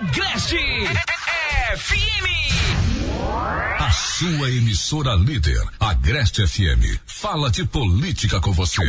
[0.00, 0.56] Agreste
[1.76, 2.26] FM.
[3.78, 8.80] A sua emissora líder, Agreste FM, fala de política com você.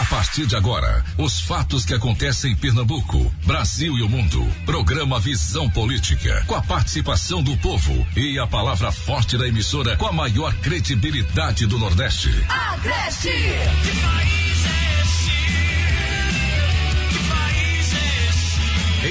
[0.00, 4.42] A partir de agora, os fatos que acontecem em Pernambuco, Brasil e o mundo.
[4.64, 10.06] Programa Visão Política, com a participação do povo e a palavra forte da emissora com
[10.06, 12.30] a maior credibilidade do Nordeste.
[12.48, 14.39] Agreste.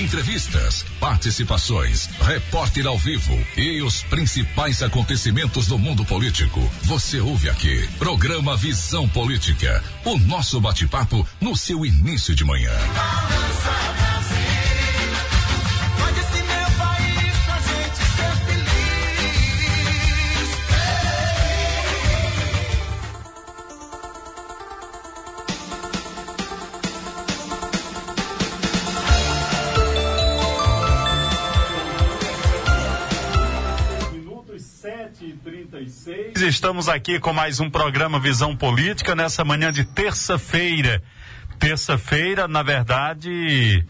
[0.10, 6.60] Entrevistas, participações, repórter ao vivo e os principais acontecimentos do mundo político.
[6.82, 7.88] Você ouve aqui.
[8.00, 9.84] Programa Visão Política.
[10.04, 12.72] O nosso bate-papo no seu início de manhã.
[36.10, 41.04] 36 Estamos aqui com mais um programa Visão Política nessa manhã de terça-feira.
[41.60, 43.86] Terça-feira, na verdade,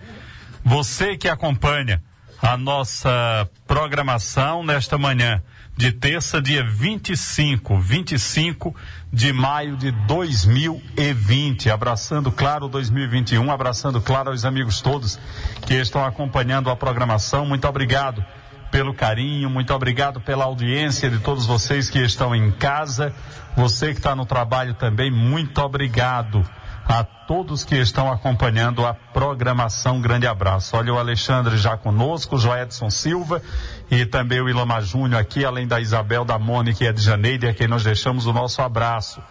[0.62, 2.04] você que acompanha
[2.42, 5.42] a nossa programação nesta manhã
[5.78, 8.76] de terça, dia 25, 25
[9.14, 11.70] de maio de 2020.
[11.70, 15.18] Abraçando, claro, 2021, abraçando, claro, os amigos todos
[15.66, 17.46] que estão acompanhando a programação.
[17.46, 18.26] Muito obrigado
[18.72, 23.14] pelo carinho, muito obrigado pela audiência de todos vocês que estão em casa,
[23.56, 26.46] você que está no trabalho também, muito obrigado
[26.90, 30.02] a todos que estão acompanhando a programação.
[30.02, 30.76] Grande abraço.
[30.76, 33.44] Olha o Alexandre já conosco, o Joedson Silva
[33.92, 37.48] e também o Ilama Júnior aqui, além da Isabel, da Mônica e a de Janeide,
[37.48, 39.22] a quem nós deixamos o nosso abraço.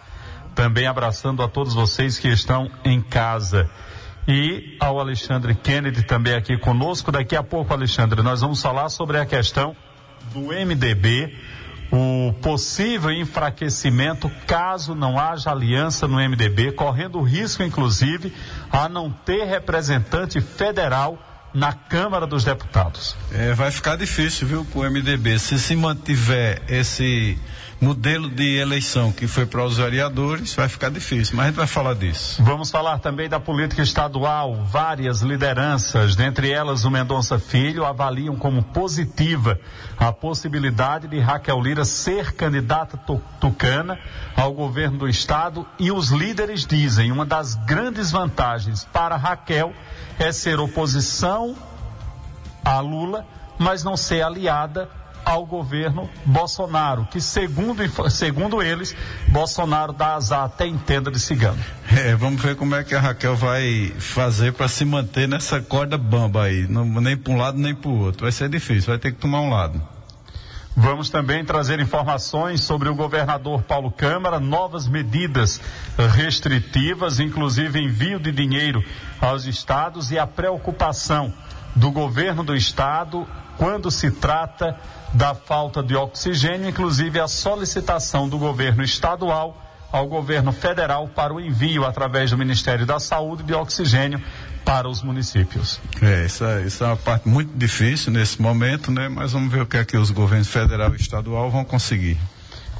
[0.55, 3.69] Também abraçando a todos vocês que estão em casa
[4.29, 7.11] e ao Alexandre Kennedy também aqui conosco.
[7.11, 9.75] Daqui a pouco, Alexandre, nós vamos falar sobre a questão
[10.31, 11.35] do MDB,
[11.91, 18.31] o possível enfraquecimento caso não haja aliança no MDB, correndo o risco, inclusive,
[18.71, 21.17] a não ter representante federal
[21.51, 23.17] na Câmara dos Deputados.
[23.31, 25.39] É, vai ficar difícil, viu, pro MDB.
[25.39, 27.35] Se se mantiver esse
[27.81, 31.67] modelo de eleição que foi para os vereadores, vai ficar difícil, mas a gente vai
[31.67, 32.43] falar disso.
[32.43, 34.65] Vamos falar também da política estadual.
[34.65, 39.57] Várias lideranças, dentre elas o Mendonça Filho, avaliam como positiva
[39.97, 43.97] a possibilidade de Raquel Lira ser candidata tu- tucana
[44.35, 49.73] ao governo do estado e os líderes dizem uma das grandes vantagens para Raquel
[50.17, 51.55] é ser oposição
[52.63, 53.25] a Lula,
[53.57, 54.89] mas não ser aliada
[55.29, 58.95] ao governo Bolsonaro, que segundo, segundo eles,
[59.27, 61.59] Bolsonaro dá azar até em tenda de cigano.
[61.91, 65.99] É, vamos ver como é que a Raquel vai fazer para se manter nessa corda
[65.99, 68.23] bamba aí, não, nem para um lado nem para o outro.
[68.23, 69.79] Vai ser difícil, vai ter que tomar um lado.
[70.75, 75.61] Vamos também trazer informações sobre o governador Paulo Câmara, novas medidas
[76.15, 78.83] restritivas, inclusive envio de dinheiro
[79.21, 81.33] aos estados e a preocupação
[81.75, 84.79] do governo do estado quando se trata
[85.13, 91.39] da falta de oxigênio, inclusive a solicitação do governo estadual ao governo federal para o
[91.41, 94.21] envio através do Ministério da Saúde de oxigênio
[94.63, 95.81] para os municípios.
[95.99, 99.09] É, isso, é- isso é uma parte muito difícil nesse momento, né?
[99.09, 102.19] Mas vamos ver o que é que os governos federal e estadual vão conseguir.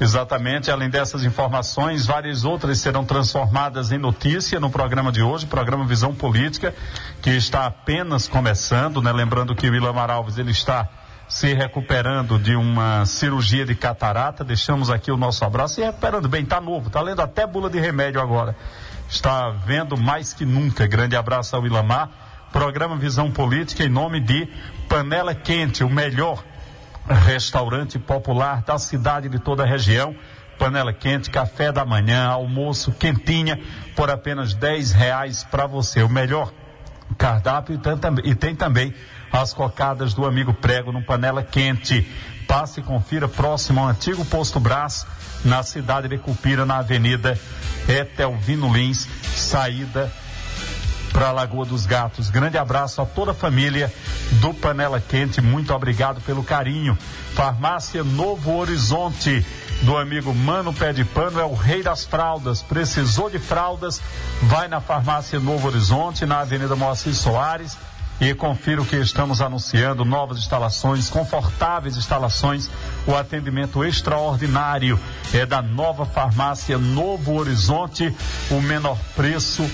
[0.00, 5.84] Exatamente, além dessas informações, várias outras serão transformadas em notícia no programa de hoje, programa
[5.84, 6.74] Visão Política,
[7.20, 9.12] que está apenas começando, né?
[9.12, 10.88] Lembrando que o Ilamar Alves ele está
[11.30, 16.44] se recuperando de uma cirurgia de catarata, deixamos aqui o nosso abraço e recuperando bem,
[16.44, 18.56] tá novo, tá lendo até bula de remédio agora.
[19.08, 20.88] Está vendo mais que nunca.
[20.88, 22.10] Grande abraço ao Ilamar.
[22.52, 24.48] Programa Visão Política em nome de
[24.88, 26.42] Panela Quente, o melhor
[27.06, 30.16] restaurante popular da cidade de toda a região.
[30.58, 33.58] Panela quente, café da manhã, almoço quentinha
[33.96, 36.02] por apenas 10 reais para você.
[36.02, 36.52] O melhor
[37.16, 37.80] cardápio
[38.24, 38.94] e tem também
[39.32, 42.06] as cocadas do amigo prego no panela quente.
[42.46, 45.06] Passe e confira próximo ao antigo posto Brás,
[45.44, 47.38] na cidade de Cupira, na avenida
[47.88, 50.12] Etelvino Lins, saída
[51.12, 52.30] para a Lagoa dos Gatos.
[52.30, 53.92] Grande abraço a toda a família
[54.40, 55.40] do Panela Quente.
[55.40, 56.96] Muito obrigado pelo carinho.
[57.34, 59.44] Farmácia Novo Horizonte,
[59.82, 62.62] do amigo Mano Pé de Pano, é o rei das fraldas.
[62.62, 64.00] Precisou de fraldas?
[64.42, 67.76] Vai na Farmácia Novo Horizonte, na Avenida Moacir Soares,
[68.20, 72.70] e confira o que estamos anunciando: novas instalações, confortáveis instalações,
[73.06, 75.00] o atendimento extraordinário
[75.32, 78.14] é da nova farmácia Novo Horizonte,
[78.50, 79.68] o menor preço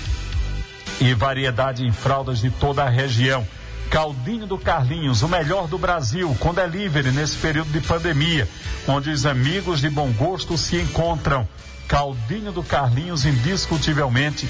[1.00, 3.46] e variedade em fraldas de toda a região.
[3.90, 8.48] Caldinho do Carlinhos, o melhor do Brasil, com delivery nesse período de pandemia,
[8.86, 11.48] onde os amigos de bom gosto se encontram.
[11.86, 14.48] Caldinho do Carlinhos, indiscutivelmente,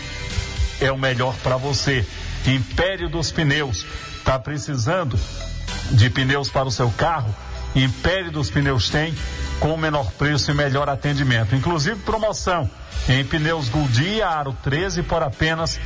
[0.81, 2.07] é o melhor para você.
[2.47, 3.85] Império dos Pneus,
[4.25, 5.19] tá precisando
[5.91, 7.35] de pneus para o seu carro?
[7.75, 9.15] Império dos Pneus tem
[9.61, 11.55] com menor preço e melhor atendimento.
[11.55, 12.71] Inclusive promoção
[13.09, 15.79] em pneus Goodyear Aro 13 por apenas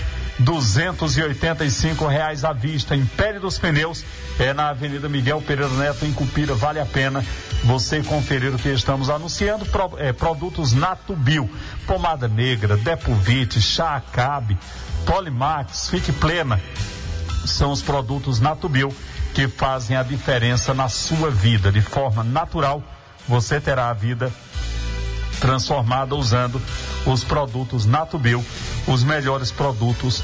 [1.74, 2.96] cinco reais à vista.
[2.96, 4.04] Império dos Pneus
[4.38, 6.54] é na Avenida Miguel Pereira Neto em Cupira.
[6.54, 7.24] Vale a pena
[7.64, 9.66] você conferir o que estamos anunciando.
[9.66, 10.72] Pro, é, produtos
[11.86, 14.56] pomada negra, Depovite, chá Acabe,
[15.10, 16.60] Polimax, Fique Plena.
[17.44, 18.94] São os produtos Natubio
[19.34, 21.72] que fazem a diferença na sua vida.
[21.72, 22.80] De forma natural,
[23.26, 24.32] você terá a vida
[25.40, 26.62] transformada usando
[27.04, 28.44] os produtos Natubio,
[28.86, 30.22] os melhores produtos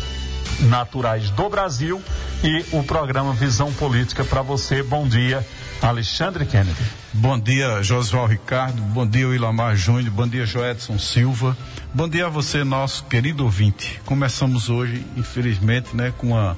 [0.61, 2.01] naturais do Brasil
[2.45, 4.85] e o programa Visão Política para você.
[4.85, 5.45] Bom dia,
[5.83, 6.83] Alexandre Kennedy.
[7.13, 8.81] Bom dia, Josval Ricardo.
[8.83, 10.11] Bom dia, Ilamar Júnior.
[10.11, 11.57] Bom dia, Joedson Silva.
[11.93, 14.01] Bom dia a você, nosso querido ouvinte.
[14.05, 16.57] Começamos hoje, infelizmente, né, com uma,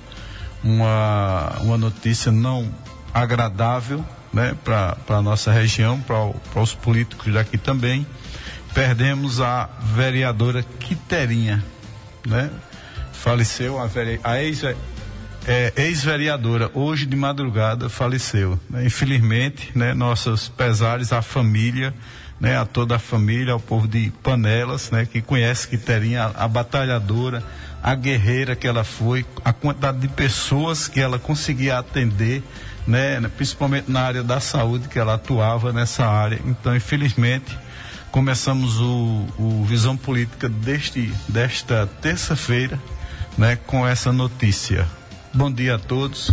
[0.63, 2.73] uma, uma notícia não
[3.13, 8.07] agradável né, para a nossa região, para os políticos daqui também.
[8.75, 11.65] Perdemos a vereadora Quiterinha,
[12.27, 12.51] né?
[13.13, 13.89] Faleceu a,
[14.23, 14.63] a ex,
[15.49, 18.61] é, ex-vereadora, hoje de madrugada faleceu.
[18.69, 18.85] Né?
[18.85, 21.95] Infelizmente, né, nossos pesares à família,
[22.39, 26.49] né, a toda a família, ao povo de Panelas, né, que conhece Quiterinha, a, a
[26.49, 27.43] batalhadora,
[27.83, 32.43] a guerreira que ela foi, a quantidade de pessoas que ela conseguia atender,
[32.87, 36.39] né, principalmente na área da saúde, que ela atuava nessa área.
[36.45, 37.57] Então, infelizmente,
[38.11, 42.79] começamos o, o Visão Política deste, desta terça-feira,
[43.39, 44.98] né, com essa notícia.
[45.35, 46.33] Bom dia a todos.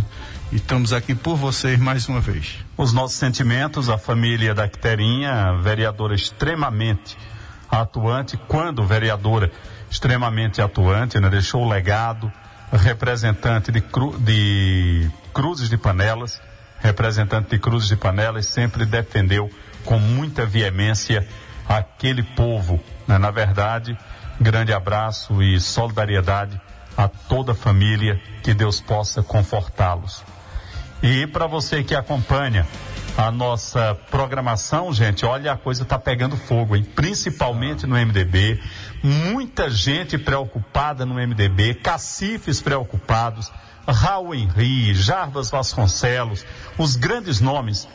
[0.54, 2.60] Estamos aqui por vocês mais uma vez.
[2.78, 7.18] Os nossos sentimentos, a família da Quiterinha, vereadora extremamente
[7.70, 9.52] atuante, quando vereadora
[9.92, 12.32] extremamente atuante, né, deixou o legado,
[12.72, 16.42] representante de, cru, de Cruzes de Panelas,
[16.80, 19.52] representante de Cruzes de Panelas, sempre defendeu
[19.84, 21.28] com muita veemência
[21.68, 22.82] aquele povo.
[23.06, 23.18] Né?
[23.18, 23.98] Na verdade,
[24.40, 26.60] grande abraço e solidariedade
[26.98, 30.24] a toda a família, que Deus possa confortá-los.
[31.02, 32.66] E para você que acompanha
[33.18, 36.84] a nossa programação, gente, olha, a coisa está pegando fogo, hein?
[36.84, 38.60] Principalmente no MDB.
[39.04, 43.52] Muita gente preocupada no MDB, cacifes preocupados,
[43.88, 46.46] Raul Henri, Jarbas Vasconcelos,
[46.78, 47.88] os grandes nomes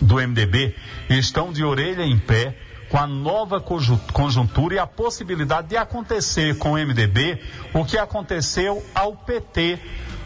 [0.00, 0.76] do MDB
[1.08, 2.56] estão de orelha em pé
[2.92, 7.40] com a nova conjuntura e a possibilidade de acontecer com o MDB
[7.72, 9.78] o que aconteceu ao PT.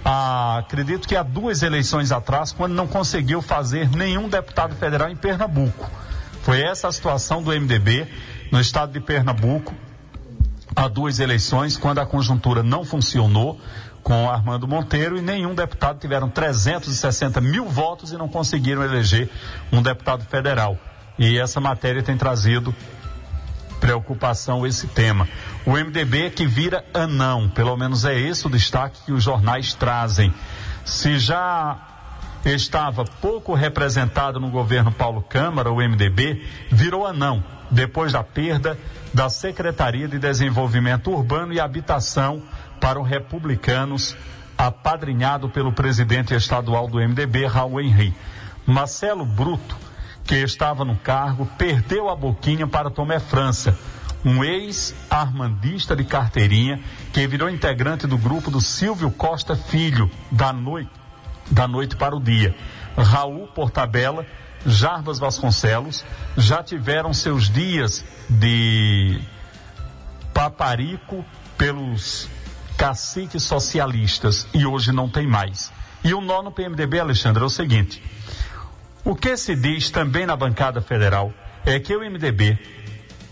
[0.04, 5.14] Ah, acredito que há duas eleições atrás, quando não conseguiu fazer nenhum deputado federal em
[5.14, 5.88] Pernambuco.
[6.42, 8.08] Foi essa a situação do MDB
[8.50, 9.72] no estado de Pernambuco,
[10.74, 13.60] há duas eleições, quando a conjuntura não funcionou
[14.02, 19.30] com Armando Monteiro e nenhum deputado tiveram 360 mil votos e não conseguiram eleger
[19.70, 20.76] um deputado federal.
[21.18, 22.74] E essa matéria tem trazido
[23.80, 25.28] preocupação esse tema.
[25.64, 30.32] O MDB que vira anão, pelo menos é esse o destaque que os jornais trazem.
[30.84, 31.78] Se já
[32.44, 38.78] estava pouco representado no governo Paulo Câmara, o MDB virou anão depois da perda
[39.12, 42.42] da Secretaria de Desenvolvimento Urbano e Habitação
[42.80, 44.16] para os republicanos,
[44.56, 48.14] apadrinhado pelo presidente estadual do MDB, Raul Henri.
[48.66, 49.85] Marcelo Bruto
[50.26, 53.78] que estava no cargo, perdeu a boquinha para Tomé França,
[54.24, 56.80] um ex-armandista de carteirinha
[57.12, 60.90] que virou integrante do grupo do Silvio Costa Filho, da noite,
[61.50, 62.56] da noite para o dia.
[62.96, 64.26] Raul Portabella,
[64.66, 66.04] Jarbas Vasconcelos
[66.36, 69.20] já tiveram seus dias de
[70.34, 71.24] paparico
[71.56, 72.28] pelos
[72.76, 75.72] caciques socialistas e hoje não tem mais.
[76.02, 78.02] E o nó no PMDB, Alexandre, é o seguinte:
[79.06, 81.32] o que se diz também na bancada federal
[81.64, 82.58] é que o MDB,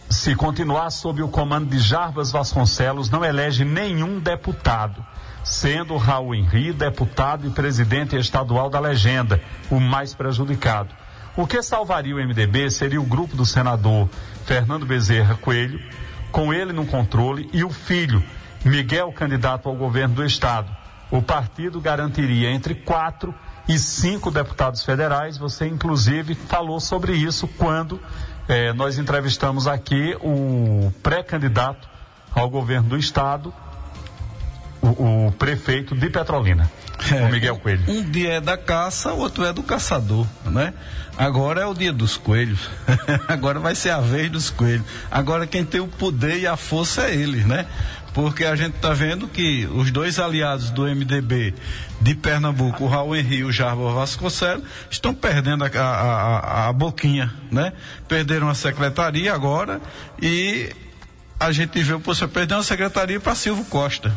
[0.09, 5.04] se continuar sob o comando de Jarbas Vasconcelos, não elege nenhum deputado,
[5.43, 10.95] sendo Raul Henri deputado e presidente estadual da legenda, o mais prejudicado.
[11.37, 14.09] O que salvaria o MDB seria o grupo do senador
[14.47, 15.81] Fernando Bezerra Coelho,
[16.31, 18.23] com ele no controle, e o filho,
[18.64, 20.71] Miguel, candidato ao governo do estado.
[21.11, 25.38] o partido garantiria entre quatro e cinco deputados federais.
[25.38, 28.00] Você, inclusive, falou sobre isso quando
[28.49, 31.88] eh, nós entrevistamos aqui o pré-candidato
[32.35, 33.54] ao governo do estado,
[34.83, 36.71] o, o prefeito de Petrolina,
[37.26, 37.85] o Miguel Coelho.
[37.88, 40.75] Um dia é da caça, o outro é do caçador, né?
[41.16, 42.68] Agora é o dia dos coelhos.
[43.28, 44.87] Agora vai ser a vez dos coelhos.
[45.11, 47.66] Agora quem tem o poder e a força é eles, né?
[48.14, 51.52] Porque a gente está vendo que os dois aliados do MDB
[52.00, 56.73] de Pernambuco, o Raul Henrique e o Jarba Vasconcelos, estão perdendo a, a, a, a
[56.73, 57.73] boquinha, né?
[58.06, 59.80] Perderam a secretaria agora
[60.23, 60.71] e
[61.40, 64.16] a gente vê o professor perdendo a secretaria para Silvio Costa.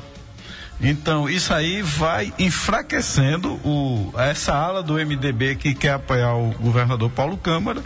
[0.79, 7.09] Então, isso aí vai enfraquecendo o, essa ala do MDB que quer apoiar o governador
[7.09, 7.81] Paulo Câmara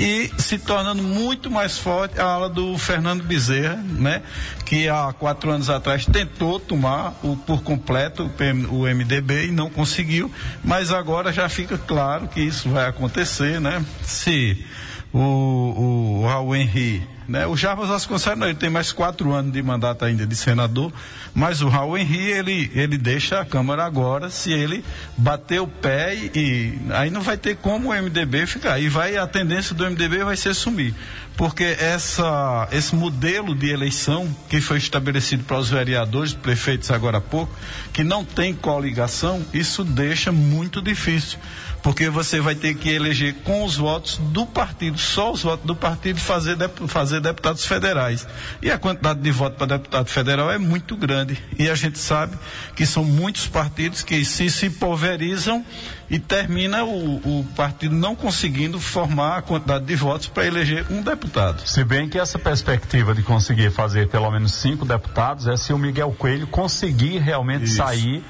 [0.00, 4.22] e se tornando muito mais forte a ala do Fernando Bezerra, né?
[4.64, 9.50] Que há quatro anos atrás tentou tomar o, por completo o, PM, o MDB e
[9.50, 10.32] não conseguiu,
[10.64, 13.84] mas agora já fica claro que isso vai acontecer, né?
[14.02, 14.64] Se
[15.12, 17.46] o, o Raul Henrique né?
[17.46, 20.92] O Jarbas Vasconcelos não, ele tem mais quatro anos de mandato ainda de senador,
[21.32, 24.84] mas o Raul Henrique, ele, ele deixa a Câmara agora se ele
[25.16, 28.80] bater o pé e, e aí não vai ter como o MDB ficar.
[28.80, 30.92] E vai, a tendência do MDB vai ser sumir.
[31.36, 37.20] Porque essa, esse modelo de eleição que foi estabelecido para os vereadores, prefeitos agora há
[37.20, 37.54] pouco,
[37.92, 41.38] que não tem coligação, isso deixa muito difícil
[41.82, 45.74] porque você vai ter que eleger com os votos do partido, só os votos do
[45.74, 46.56] partido, fazer,
[46.88, 48.26] fazer deputados federais.
[48.60, 51.38] E a quantidade de votos para deputado federal é muito grande.
[51.58, 52.36] E a gente sabe
[52.74, 55.64] que são muitos partidos que se se pulverizam
[56.10, 61.02] e termina o, o partido não conseguindo formar a quantidade de votos para eleger um
[61.02, 61.66] deputado.
[61.66, 65.78] Se bem que essa perspectiva de conseguir fazer pelo menos cinco deputados é se o
[65.78, 67.76] Miguel Coelho conseguir realmente Isso.
[67.76, 68.24] sair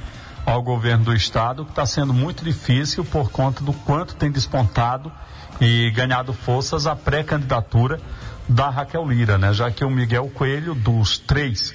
[0.51, 5.13] ao governo do estado, que está sendo muito difícil por conta do quanto tem despontado
[5.61, 8.01] e ganhado forças a pré-candidatura
[8.49, 9.53] da Raquel Lira, né?
[9.53, 11.73] Já que o Miguel Coelho, dos três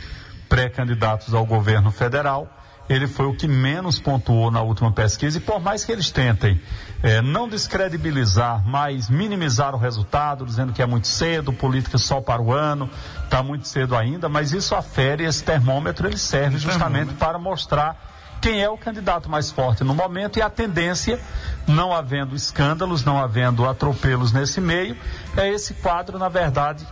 [0.50, 2.50] pré-candidatos ao governo federal,
[2.90, 6.62] ele foi o que menos pontuou na última pesquisa e por mais que eles tentem
[7.02, 12.42] é, não descredibilizar, mas minimizar o resultado, dizendo que é muito cedo, política só para
[12.42, 12.90] o ano,
[13.24, 18.15] está muito cedo ainda, mas isso afere, esse termômetro ele serve justamente para mostrar
[18.46, 21.20] quem é o candidato mais forte no momento e a tendência,
[21.66, 24.96] não havendo escândalos, não havendo atropelos nesse meio,
[25.36, 26.86] é esse quadro, na verdade,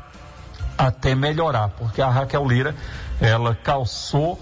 [0.75, 2.75] até melhorar, porque a Raquel Lira,
[3.21, 4.41] ela calçou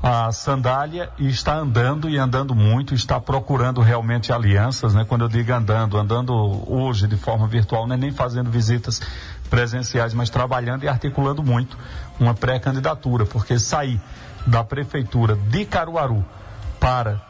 [0.00, 5.04] a sandália e está andando e andando muito, está procurando realmente alianças, né?
[5.04, 6.32] Quando eu digo andando, andando
[6.72, 9.02] hoje de forma virtual, não é nem fazendo visitas
[9.50, 11.76] presenciais, mas trabalhando e articulando muito
[12.20, 14.00] uma pré-candidatura, porque sair
[14.46, 16.24] da prefeitura de Caruaru
[16.82, 17.22] para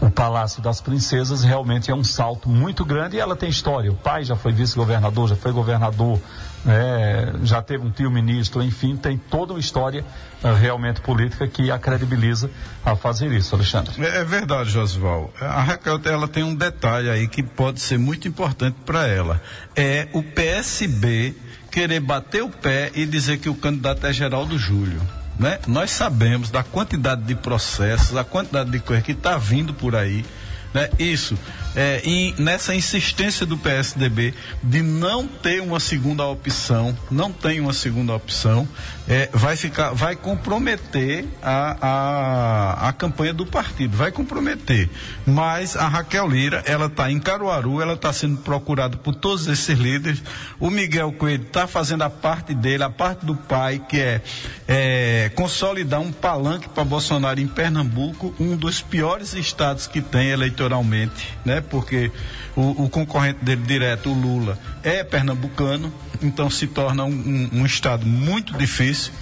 [0.00, 3.92] o Palácio das Princesas realmente é um salto muito grande e ela tem história.
[3.92, 6.18] O pai já foi vice-governador, já foi governador,
[6.64, 10.02] né, já teve um tio ministro, enfim, tem toda uma história
[10.42, 12.50] uh, realmente política que a credibiliza
[12.82, 14.02] a fazer isso, Alexandre.
[14.02, 15.30] É, é verdade, Josval.
[15.38, 19.40] A Raquel ela tem um detalhe aí que pode ser muito importante para ela.
[19.76, 21.34] É o PSB
[21.70, 25.00] querer bater o pé e dizer que o candidato é Geraldo Júlio
[25.38, 25.58] né?
[25.66, 30.24] Nós sabemos da quantidade de processos, a quantidade de coisa que está vindo por aí,
[30.72, 30.88] né?
[30.98, 31.36] Isso
[31.74, 32.02] é,
[32.38, 38.68] nessa insistência do PSDB de não ter uma segunda opção, não tem uma segunda opção,
[39.08, 44.88] é, vai ficar, vai comprometer a, a, a campanha do partido, vai comprometer.
[45.26, 49.78] Mas a Raquel Lira, ela está em Caruaru, ela está sendo procurada por todos esses
[49.78, 50.22] líderes.
[50.60, 54.20] O Miguel Coelho está fazendo a parte dele, a parte do pai, que é,
[54.68, 61.28] é consolidar um palanque para Bolsonaro em Pernambuco, um dos piores estados que tem eleitoralmente,
[61.44, 61.61] né?
[61.62, 62.10] Porque
[62.56, 65.92] o, o concorrente dele direto, o Lula, é pernambucano,
[66.22, 69.12] então se torna um, um, um estado muito difícil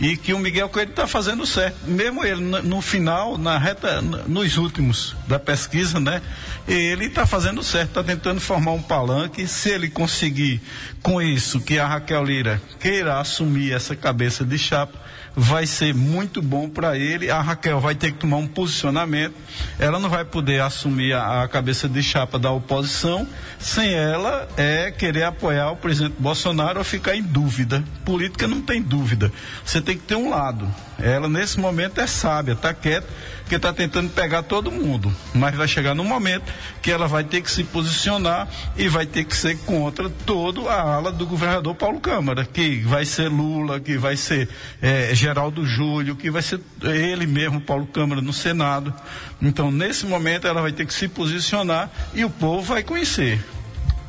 [0.00, 1.76] e que o Miguel Coelho está fazendo certo.
[1.86, 6.22] Mesmo ele no, no, final, na reta, nos últimos da pesquisa, né?
[6.66, 9.46] Ele está fazendo certo, está tentando formar um palanque.
[9.46, 10.60] Se ele conseguir
[11.02, 14.98] com isso que a Raquel Lira queira assumir essa cabeça de chapa,
[15.36, 17.30] vai ser muito bom para ele.
[17.30, 19.34] A Raquel vai ter que tomar um posicionamento.
[19.78, 24.90] Ela não vai poder assumir a, a, cabeça de chapa da oposição sem ela é
[24.90, 27.84] querer apoiar o presidente Bolsonaro ou ficar em dúvida.
[28.04, 29.30] Política não tem dúvida.
[29.62, 30.72] Você tem tem que ter um lado.
[31.02, 33.06] Ela, nesse momento, é sábia, está quieta,
[33.40, 35.14] porque está tentando pegar todo mundo.
[35.34, 36.52] Mas vai chegar num momento
[36.82, 40.94] que ela vai ter que se posicionar e vai ter que ser contra toda a
[40.94, 44.48] ala do governador Paulo Câmara, que vai ser Lula, que vai ser
[44.80, 48.94] eh, Geraldo Júlio, que vai ser ele mesmo, Paulo Câmara, no Senado.
[49.42, 53.40] Então, nesse momento, ela vai ter que se posicionar e o povo vai conhecer.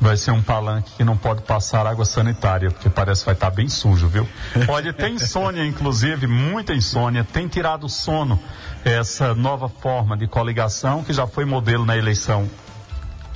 [0.02, 3.50] Vai ser um palanque que não pode passar água sanitária, porque parece que vai estar
[3.50, 4.28] bem sujo, viu?
[4.66, 8.36] Pode ter insônia, inclusive, muita insônia, tem tirado sono
[8.84, 12.50] essa nova forma de coligação, que já foi modelo na eleição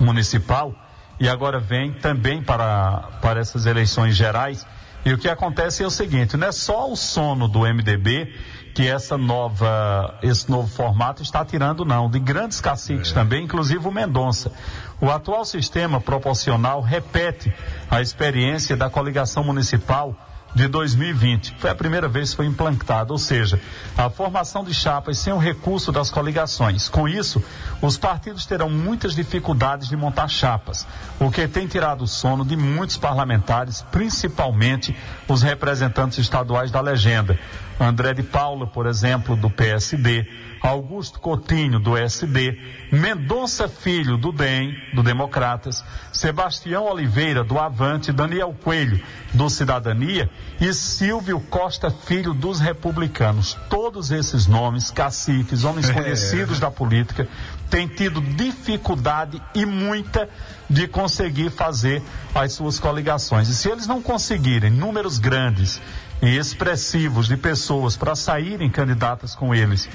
[0.01, 0.75] municipal,
[1.21, 4.67] e agora vem também para, para essas eleições gerais.
[5.05, 8.35] E o que acontece é o seguinte, não é só o sono do MDB
[8.77, 13.91] que essa nova, esse novo formato está tirando, não, de grandes caciques também, inclusive o
[13.91, 14.53] Mendonça.
[15.01, 17.53] O atual sistema proporcional repete
[17.91, 20.15] a experiência da coligação municipal
[20.55, 21.55] de 2020.
[21.59, 23.61] Foi a primeira vez que foi implantado, ou seja,
[23.95, 26.89] a formação de chapas sem o recurso das coligações.
[26.89, 27.45] Com isso,
[27.83, 30.87] os partidos terão muitas dificuldades de montar chapas,
[31.21, 34.97] o que tem tirado o sono de muitos parlamentares, principalmente
[35.29, 37.39] os representantes estaduais da legenda.
[37.79, 40.27] André de Paula, por exemplo, do PSD,
[40.63, 42.59] Augusto Coutinho, do SD,
[42.91, 49.01] Mendonça Filho, do DEM, do Democratas, Sebastião Oliveira, do Avante, Daniel Coelho,
[49.35, 50.31] do Cidadania
[50.61, 53.57] e Silvio Costa Filho, dos Republicanos.
[53.69, 57.29] Todos esses nomes, caciques, homens conhecidos da política,
[57.69, 60.29] têm tido dificuldade e muita
[60.69, 62.03] de conseguir fazer
[62.35, 63.49] as suas coligações.
[63.49, 65.81] E se eles não conseguirem números grandes
[66.23, 69.89] e expressivos de pessoas para saírem candidatas com eles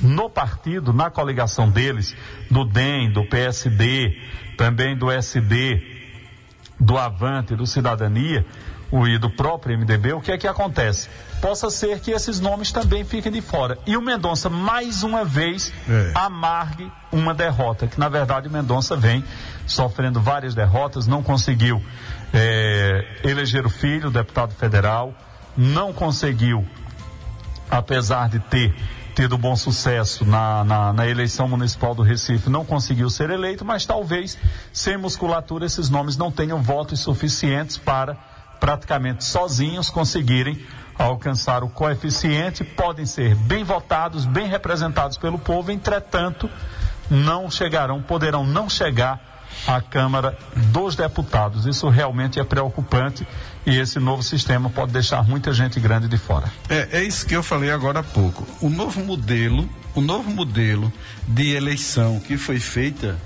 [0.00, 2.14] no partido, na coligação deles,
[2.50, 4.16] do DEM, do PSD,
[4.56, 5.82] também do SD,
[6.78, 8.46] do Avante, do Cidadania
[8.92, 11.08] e do próprio MDB, o que é que acontece?
[11.42, 13.76] Possa ser que esses nomes também fiquem de fora.
[13.86, 16.12] E o Mendonça, mais uma vez, É.
[16.14, 19.22] amargue uma derrota, que na verdade o Mendonça vem
[19.66, 21.82] sofrendo várias derrotas, não conseguiu
[22.32, 25.12] eh, eleger o filho, deputado federal,
[25.58, 26.64] não conseguiu
[27.70, 28.74] apesar de ter
[29.14, 33.84] tido bom sucesso na, na, na eleição municipal do Recife, não conseguiu ser eleito, mas
[33.84, 34.38] talvez,
[34.72, 38.16] sem musculatura, esses nomes não tenham votos suficientes para
[38.60, 40.64] praticamente sozinhos conseguirem
[40.96, 46.48] alcançar o coeficiente, podem ser bem votados, bem representados pelo povo, entretanto,
[47.10, 49.20] não chegarão, poderão não chegar
[49.66, 51.66] à Câmara dos Deputados.
[51.66, 53.26] Isso realmente é preocupante
[53.68, 56.50] e esse novo sistema pode deixar muita gente grande de fora.
[56.70, 58.46] É, é isso que eu falei agora há pouco.
[58.62, 60.90] O novo modelo, o novo modelo
[61.26, 63.18] de eleição que foi feita,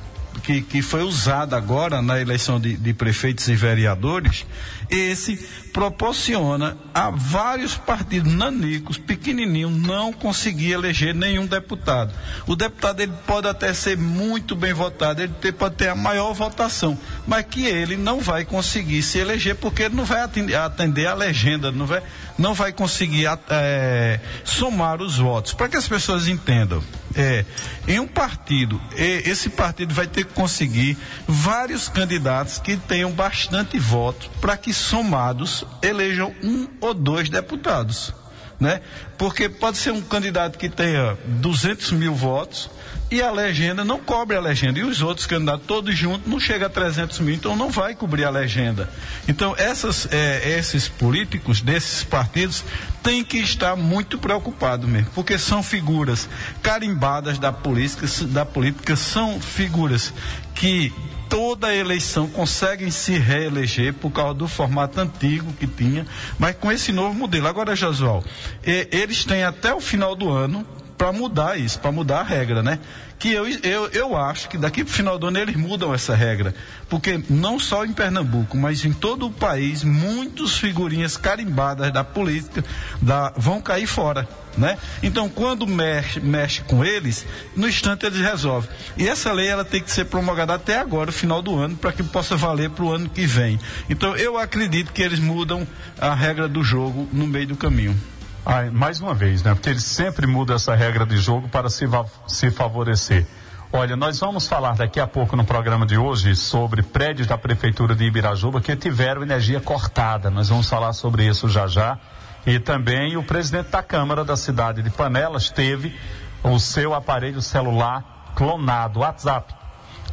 [0.42, 4.44] que, que foi usado agora na eleição de, de prefeitos e vereadores,
[4.90, 5.36] esse
[5.72, 12.12] proporciona a vários partidos nanicos, pequenininhos, não conseguir eleger nenhum deputado.
[12.46, 16.32] O deputado ele pode até ser muito bem votado, ele ter- pode ter a maior
[16.34, 21.06] votação, mas que ele não vai conseguir se eleger porque ele não vai atender, atender
[21.06, 22.02] a legenda, não vai,
[22.36, 25.52] não vai conseguir eh, somar os votos.
[25.52, 26.82] Para que as pessoas entendam,
[27.14, 27.44] é,
[27.86, 30.96] em um partido, esse partido vai ter que conseguir
[31.26, 38.14] vários candidatos que tenham bastante voto para que somados elejam um ou dois deputados,
[38.58, 38.80] né?
[39.18, 42.70] Porque pode ser um candidato que tenha 200 mil votos
[43.12, 46.64] e a legenda não cobre a legenda e os outros candidatos todos juntos não chega
[46.64, 48.88] a 300 mil, então não vai cobrir a legenda.
[49.28, 52.64] Então essas, eh, esses políticos desses partidos
[53.02, 56.26] têm que estar muito preocupados mesmo, porque são figuras
[56.62, 60.10] carimbadas da política, da política são figuras
[60.54, 60.90] que
[61.28, 66.06] toda eleição conseguem se reeleger por causa do formato antigo que tinha,
[66.38, 67.46] mas com esse novo modelo.
[67.46, 68.24] Agora, Josual,
[68.64, 70.66] eles têm até o final do ano
[71.02, 72.78] para mudar isso, para mudar a regra, né?
[73.18, 76.14] Que eu, eu, eu acho que daqui para o final do ano eles mudam essa
[76.14, 76.54] regra.
[76.88, 82.64] Porque não só em Pernambuco, mas em todo o país, muitas figurinhas carimbadas da política
[83.00, 84.28] da, vão cair fora.
[84.56, 84.78] Né?
[85.02, 88.70] Então, quando mexe, mexe com eles, no instante eles resolvem.
[88.96, 92.04] E essa lei ela tem que ser promulgada até agora, final do ano, para que
[92.04, 93.58] possa valer para o ano que vem.
[93.90, 95.66] Então, eu acredito que eles mudam
[96.00, 97.98] a regra do jogo no meio do caminho.
[98.44, 99.54] Ai, mais uma vez, né?
[99.54, 101.86] Porque eles sempre mudam essa regra de jogo para se,
[102.26, 103.24] se favorecer.
[103.72, 107.94] Olha, nós vamos falar daqui a pouco no programa de hoje sobre prédios da Prefeitura
[107.94, 110.28] de Ibirajuba que tiveram energia cortada.
[110.28, 111.98] Nós vamos falar sobre isso já já.
[112.44, 115.96] E também o presidente da Câmara da cidade de Panelas teve
[116.42, 119.54] o seu aparelho celular clonado, WhatsApp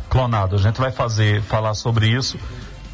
[0.07, 0.55] clonado.
[0.55, 2.37] A gente vai fazer, falar sobre isso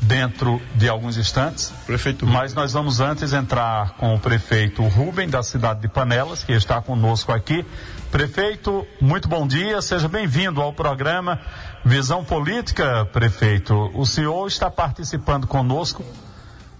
[0.07, 1.73] dentro de alguns instantes.
[1.85, 6.53] Prefeito Mas nós vamos antes entrar com o prefeito Rubem, da cidade de Panelas, que
[6.53, 7.65] está conosco aqui.
[8.11, 11.39] Prefeito, muito bom dia, seja bem-vindo ao programa
[11.83, 13.91] Visão Política, prefeito.
[13.93, 16.05] O senhor está participando conosco,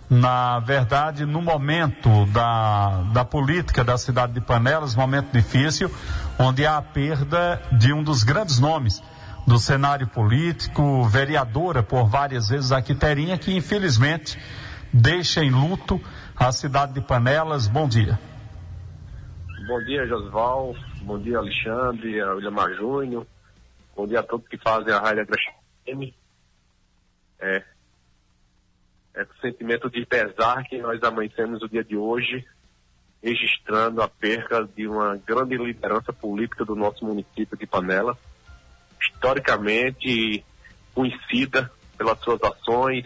[0.09, 5.91] na verdade, no momento da, da política da cidade de Panelas, momento difícil,
[6.38, 9.01] onde há a perda de um dos grandes nomes
[9.45, 14.39] do cenário político, vereadora por várias vezes a Quiterinha, que infelizmente
[14.91, 16.01] deixa em luto
[16.36, 17.67] a cidade de Panelas.
[17.67, 18.19] Bom dia.
[19.67, 20.75] Bom dia, Josval.
[21.01, 23.27] Bom dia, Alexandre, a William Júnior.
[23.95, 26.13] Bom dia a todos que fazem a Rádio FM.
[27.39, 27.63] É,
[29.13, 32.45] é com sentimento de pesar que nós amanhecemos o dia de hoje
[33.25, 38.15] registrando a perca de uma grande liderança política do nosso município de Panela,
[39.08, 40.44] historicamente
[40.94, 43.06] conhecida pelas suas ações,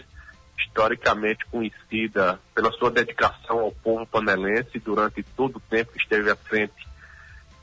[0.57, 6.35] historicamente conhecida pela sua dedicação ao povo panelense durante todo o tempo que esteve à
[6.35, 6.87] frente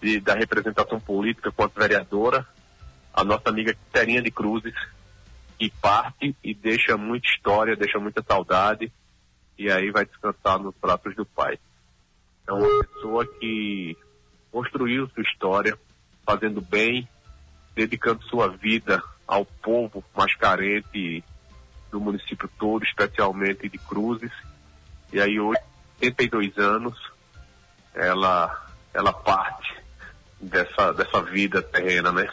[0.00, 2.46] de, da representação política quanto vereadora,
[3.12, 4.74] a nossa amiga Terinha de Cruzes,
[5.58, 8.92] que parte e deixa muita história, deixa muita saudade,
[9.58, 11.58] e aí vai descansar nos braços do pai.
[12.46, 13.96] É uma pessoa que
[14.52, 15.78] construiu sua história,
[16.24, 17.08] fazendo bem,
[17.76, 21.22] dedicando sua vida ao povo mais carente
[21.90, 24.32] do município todo, especialmente de Cruzes.
[25.12, 25.60] E aí hoje,
[26.00, 26.98] 82 anos,
[27.94, 29.76] ela, ela parte
[30.40, 32.28] dessa, dessa vida terrena, né?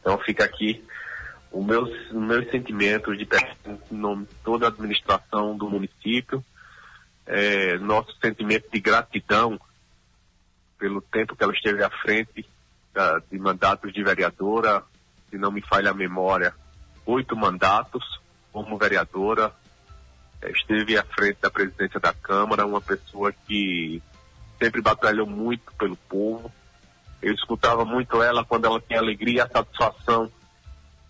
[0.00, 0.84] Então fica aqui
[1.52, 3.28] os meus, meus sentimentos de
[3.90, 6.44] nome toda a administração do município,
[7.26, 9.60] é, nosso sentimento de gratidão
[10.78, 12.44] pelo tempo que ela esteve à frente
[13.30, 14.82] de mandatos de vereadora,
[15.30, 16.54] se não me falha a memória,
[17.06, 18.04] oito mandatos
[18.52, 19.52] como vereadora,
[20.42, 24.02] é, esteve à frente da presidência da Câmara, uma pessoa que
[24.60, 26.52] sempre batalhou muito pelo povo.
[27.20, 30.30] Eu escutava muito ela quando ela tinha alegria e a satisfação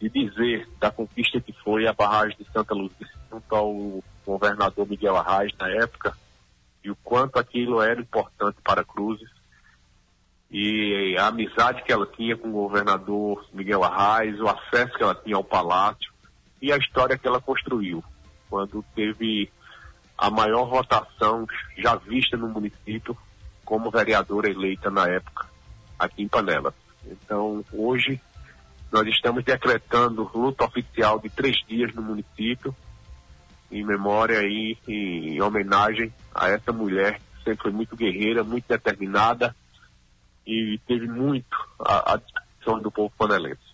[0.01, 5.17] de dizer da conquista que foi a barragem de Santa Luzia junto ao governador Miguel
[5.17, 6.17] Arraes na época
[6.85, 9.31] e o quanto aquilo era importante para Cruzes
[10.53, 15.15] e a amizade que ela tinha com o governador Miguel Arraes, o acesso que ela
[15.15, 16.13] tinha ao palácio
[16.61, 18.05] e a história que ela construiu
[18.51, 19.51] quando teve
[20.19, 21.47] a maior votação
[21.79, 23.17] já vista no município
[23.65, 25.49] como vereadora eleita na época
[25.99, 26.75] aqui em Panela.
[27.07, 28.21] Então, hoje
[28.93, 32.77] nós estamos decretando luta oficial de três dias no município
[33.71, 39.57] em memória e em homenagem a essa mulher que sempre foi muito guerreira, muito determinada
[40.47, 43.73] e teve muito a, a disposição do povo panelense.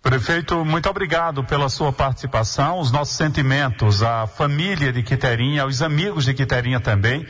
[0.00, 6.24] Prefeito, muito obrigado pela sua participação, os nossos sentimentos à família de Quiterinha, aos amigos
[6.24, 7.26] de Quiterinha também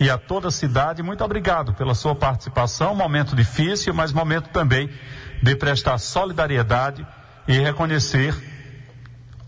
[0.00, 1.02] e a toda a cidade.
[1.02, 2.94] Muito obrigado pela sua participação.
[2.94, 4.90] Momento difícil, mas momento também
[5.42, 7.06] de prestar solidariedade
[7.46, 8.34] e reconhecer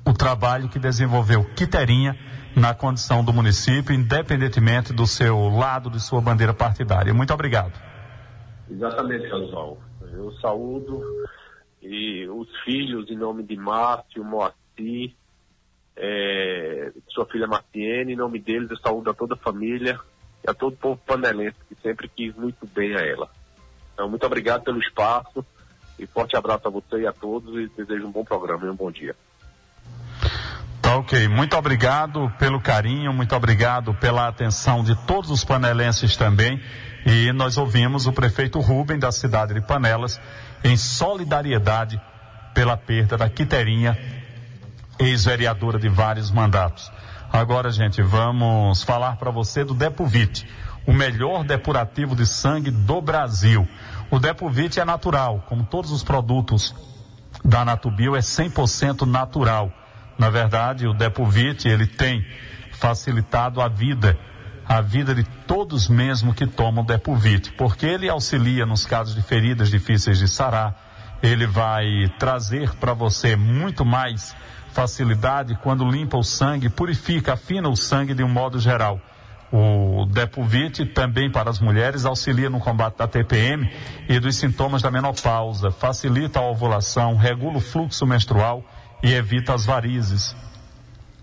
[0.09, 2.19] o trabalho que desenvolveu Quiterinha
[2.57, 7.13] na condição do município, independentemente do seu lado, de sua bandeira partidária.
[7.13, 7.73] Muito obrigado.
[8.71, 9.79] Exatamente, Oswaldo.
[10.11, 11.05] Eu saúdo
[11.83, 15.15] e os filhos em nome de Márcio, Moacir,
[15.95, 20.01] é, sua filha Marciene, em nome deles eu saúdo a toda a família
[20.43, 23.29] e a todo o povo panelense que sempre quis muito bem a ela.
[23.93, 25.45] Então, muito obrigado pelo espaço
[25.99, 28.77] e forte abraço a você e a todos e desejo um bom programa e um
[28.77, 29.15] bom dia.
[30.89, 36.63] Tá ok, muito obrigado pelo carinho, muito obrigado pela atenção de todos os panelenses também.
[37.05, 40.19] E nós ouvimos o prefeito Rubem da cidade de Panelas
[40.65, 42.01] em solidariedade
[42.55, 43.99] pela perda da Quiterinha,
[44.99, 46.91] ex-vereadora de vários mandatos.
[47.31, 50.49] Agora, gente, vamos falar para você do Depovite,
[50.87, 53.69] o melhor depurativo de sangue do Brasil.
[54.11, 56.75] O Depovite é natural, como todos os produtos
[57.45, 59.71] da Natubio, é 100% natural.
[60.19, 62.27] Na verdade, o Depovite, ele tem
[62.73, 64.19] facilitado a vida,
[64.67, 69.71] a vida de todos mesmo que tomam Depovite, porque ele auxilia nos casos de feridas
[69.71, 71.85] difíceis de sarar, ele vai
[72.19, 74.35] trazer para você muito mais
[74.73, 79.01] facilidade quando limpa o sangue, purifica, afina o sangue de um modo geral.
[79.51, 83.71] O Depovite também para as mulheres auxilia no combate da TPM
[84.09, 88.65] e dos sintomas da menopausa, facilita a ovulação, regula o fluxo menstrual
[89.03, 90.35] e evita as varizes.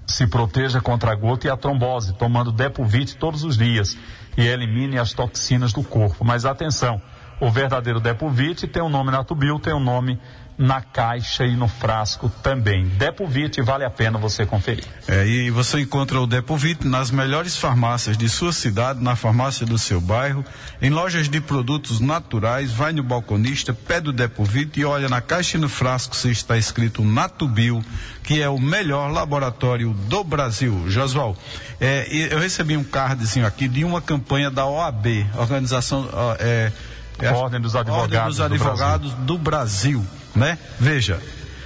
[0.05, 3.97] Se proteja contra a gota e a trombose, tomando Depovite todos os dias
[4.38, 6.23] e elimine as toxinas do corpo.
[6.23, 7.01] Mas atenção,
[7.39, 10.19] o verdadeiro Depovit tem o um nome na Tubil, tem o um nome
[10.57, 12.85] na caixa e no frasco também.
[12.85, 14.85] Depovit vale a pena você conferir.
[15.07, 19.77] É, e você encontra o Depovit nas melhores farmácias de sua cidade, na farmácia do
[19.77, 20.45] seu bairro,
[20.81, 25.57] em lojas de produtos naturais, vai no balconista, pede o Depovit e olha na caixa
[25.57, 27.83] e no frasco se está escrito Natubil,
[28.23, 30.85] que é o melhor laboratório do Brasil.
[30.87, 31.35] Josval,
[31.81, 36.07] é, eu recebi um cardzinho aqui de uma campanha da OAB, Organização
[36.39, 36.71] é,
[37.19, 39.99] é, Ordem dos Advogados, Ordem dos Advogados do Brasil.
[39.99, 40.58] Do Brasil né?
[40.80, 41.21] Veja,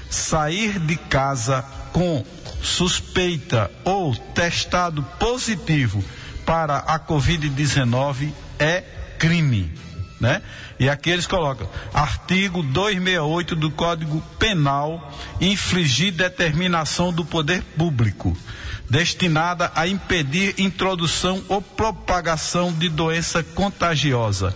[0.09, 2.23] sair de casa com
[2.61, 6.03] suspeita ou testado positivo
[6.45, 8.83] para a Covid-19 é
[9.17, 9.73] crime,
[10.19, 10.41] né?
[10.79, 18.37] E aqui eles colocam artigo 268 do Código Penal infligir determinação do poder público
[18.89, 24.55] destinada a impedir introdução ou propagação de doença contagiosa.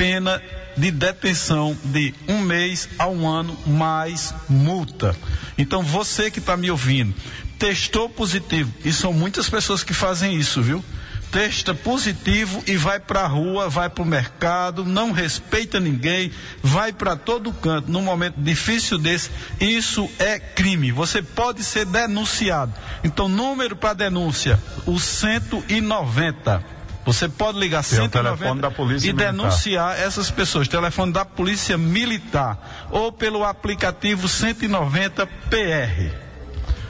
[0.00, 0.40] Pena
[0.78, 5.14] de detenção de um mês a um ano mais multa.
[5.58, 7.14] Então você que está me ouvindo,
[7.58, 10.82] testou positivo, e são muitas pessoas que fazem isso, viu?
[11.30, 16.32] Testa positivo e vai para a rua, vai para o mercado, não respeita ninguém,
[16.62, 19.30] vai para todo canto num momento difícil desse.
[19.60, 20.90] Isso é crime.
[20.92, 22.72] Você pode ser denunciado.
[23.04, 26.79] Então, número para denúncia: o 190.
[27.04, 29.32] Você pode ligar Tem 190 da polícia e militar.
[29.32, 30.68] denunciar essas pessoas.
[30.68, 36.30] Telefone da Polícia Militar ou pelo aplicativo 190 PR.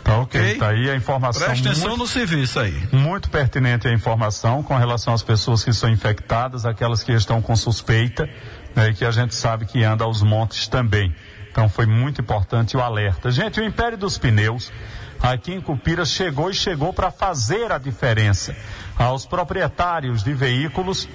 [0.03, 1.47] Tá ok, tá aí a informação.
[1.47, 2.89] Preste atenção muito, no serviço aí.
[2.91, 7.55] Muito pertinente a informação com relação às pessoas que são infectadas, aquelas que estão com
[7.55, 8.29] suspeita,
[8.75, 11.15] né, e que a gente sabe que anda aos montes também.
[11.51, 13.31] Então foi muito importante o alerta.
[13.31, 14.73] Gente, o Império dos Pneus
[15.21, 18.57] aqui em Cupira chegou e chegou para fazer a diferença
[19.01, 21.09] aos proprietários de veículos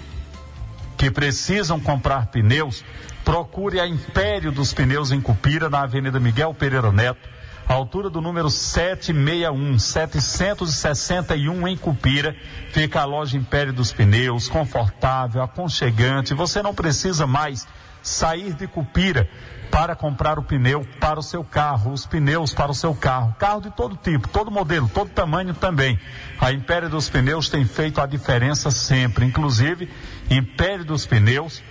[0.98, 2.84] que precisam comprar pneus,
[3.24, 7.30] procure a Império dos Pneus em Cupira, na Avenida Miguel Pereira Neto,
[7.68, 12.36] altura do número 761, 761 em Cupira.
[12.72, 16.34] Fica a loja Império dos Pneus, confortável, aconchegante.
[16.34, 17.68] Você não precisa mais
[18.02, 19.30] sair de Cupira
[19.76, 23.60] para comprar o pneu para o seu carro, os pneus para o seu carro, carro
[23.60, 26.00] de todo tipo, todo modelo, todo tamanho também.
[26.40, 29.92] A Império dos Pneus tem feito a diferença sempre, inclusive
[30.30, 31.62] Império dos Pneus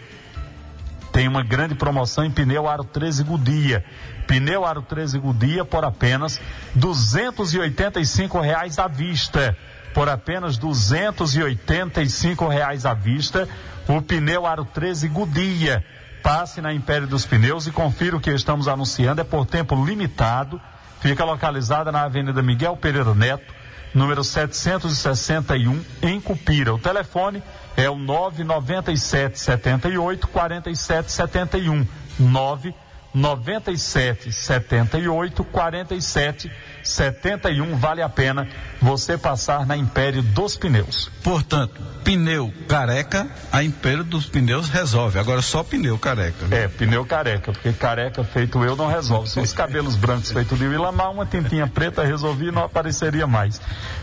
[1.12, 3.82] tem uma grande promoção em pneu aro 13 Gudia.
[4.26, 6.38] Pneu aro 13 Gudia por apenas
[6.74, 9.56] 285 reais à vista.
[9.94, 13.48] Por apenas 285 reais à vista,
[13.88, 15.82] o pneu aro 13 Gudia
[16.24, 19.20] Passe na Império dos Pneus e confira o que estamos anunciando.
[19.20, 20.58] É por tempo limitado.
[20.98, 23.52] Fica localizada na Avenida Miguel Pereira Neto,
[23.92, 26.72] número 761, em Cupira.
[26.72, 27.42] O telefone
[27.76, 31.86] é o 997 78 47 71.
[32.18, 32.74] 9
[33.14, 36.50] 97 78 47
[36.82, 38.48] 71 vale a pena
[38.82, 41.10] você passar na Império dos Pneus.
[41.22, 45.18] Portanto, pneu careca, a Império dos Pneus resolve.
[45.18, 46.46] Agora só pneu careca.
[46.46, 46.64] Né?
[46.64, 49.30] É, pneu careca, porque careca feito eu não resolve.
[49.30, 53.60] Se os cabelos brancos feito de Ilamar, uma tintinha preta resolvi não apareceria mais.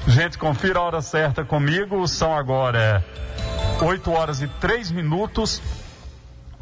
[0.08, 2.08] Gente, confira a hora certa comigo.
[2.08, 3.06] São agora
[3.82, 5.62] 8 horas e 3 minutos.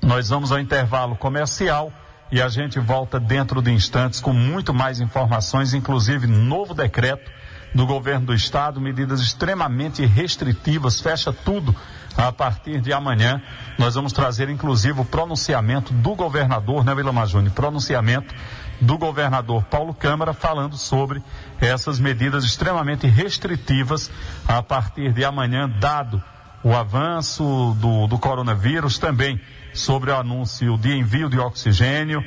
[0.01, 1.93] Nós vamos ao intervalo comercial
[2.31, 7.31] e a gente volta dentro de instantes com muito mais informações, inclusive novo decreto
[7.73, 11.75] do governo do estado, medidas extremamente restritivas, fecha tudo
[12.17, 13.41] a partir de amanhã.
[13.77, 17.49] Nós vamos trazer inclusive o pronunciamento do governador, né, Vila Majuni?
[17.49, 18.33] Pronunciamento
[18.81, 21.21] do governador Paulo Câmara falando sobre
[21.59, 24.09] essas medidas extremamente restritivas
[24.47, 26.21] a partir de amanhã, dado
[26.63, 29.39] o avanço do, do coronavírus também
[29.79, 32.23] sobre o anúncio de envio de oxigênio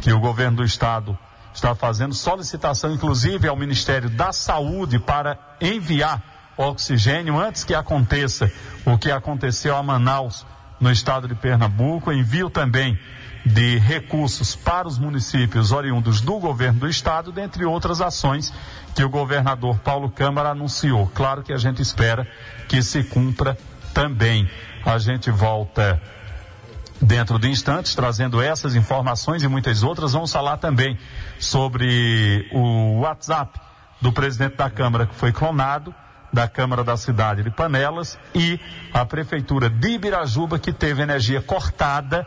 [0.00, 1.18] que o governo do estado
[1.52, 6.22] está fazendo, solicitação inclusive ao Ministério da Saúde para enviar
[6.56, 8.50] oxigênio antes que aconteça
[8.84, 10.46] o que aconteceu a Manaus,
[10.78, 12.98] no estado de Pernambuco, envio também
[13.44, 18.52] de recursos para os municípios oriundos do governo do estado, dentre outras ações
[18.94, 21.06] que o governador Paulo Câmara anunciou.
[21.14, 22.26] Claro que a gente espera
[22.68, 23.56] que se cumpra
[23.92, 24.48] também.
[24.84, 26.00] A gente volta
[27.00, 30.12] dentro de instantes, trazendo essas informações e muitas outras.
[30.12, 30.98] Vamos falar também
[31.38, 33.58] sobre o WhatsApp
[34.00, 35.94] do presidente da Câmara que foi clonado,
[36.32, 38.60] da Câmara da cidade de Panelas e
[38.92, 42.26] a Prefeitura de Ibirajuba que teve energia cortada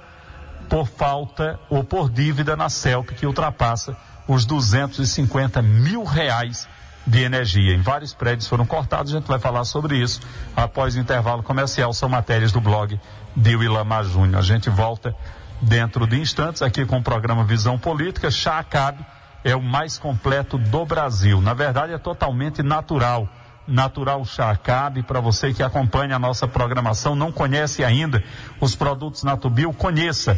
[0.70, 3.96] por falta ou por dívida na CELP que ultrapassa
[4.28, 6.68] os 250 mil reais
[7.06, 7.76] de energia.
[7.76, 10.22] Em vários prédios foram cortados, a gente vai falar sobre isso
[10.56, 11.94] após o intervalo comercial.
[11.94, 13.00] São matérias do blog
[13.36, 14.40] de Willamar Júnior.
[14.40, 15.16] A gente volta
[15.62, 18.30] dentro de instantes aqui com o programa Visão Política.
[18.30, 19.06] Chá Acabe
[19.44, 21.42] é o mais completo do Brasil.
[21.42, 23.28] Na verdade, é totalmente natural.
[23.66, 28.22] Natural Chá Acabe, para você que acompanha a nossa programação, não conhece ainda
[28.60, 30.38] os produtos Natubio, conheça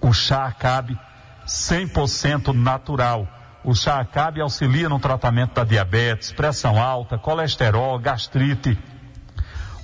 [0.00, 0.98] o Chá Acabe
[1.46, 3.28] 100% natural.
[3.62, 8.78] O chá Acabe auxilia no tratamento da diabetes, pressão alta, colesterol, gastrite,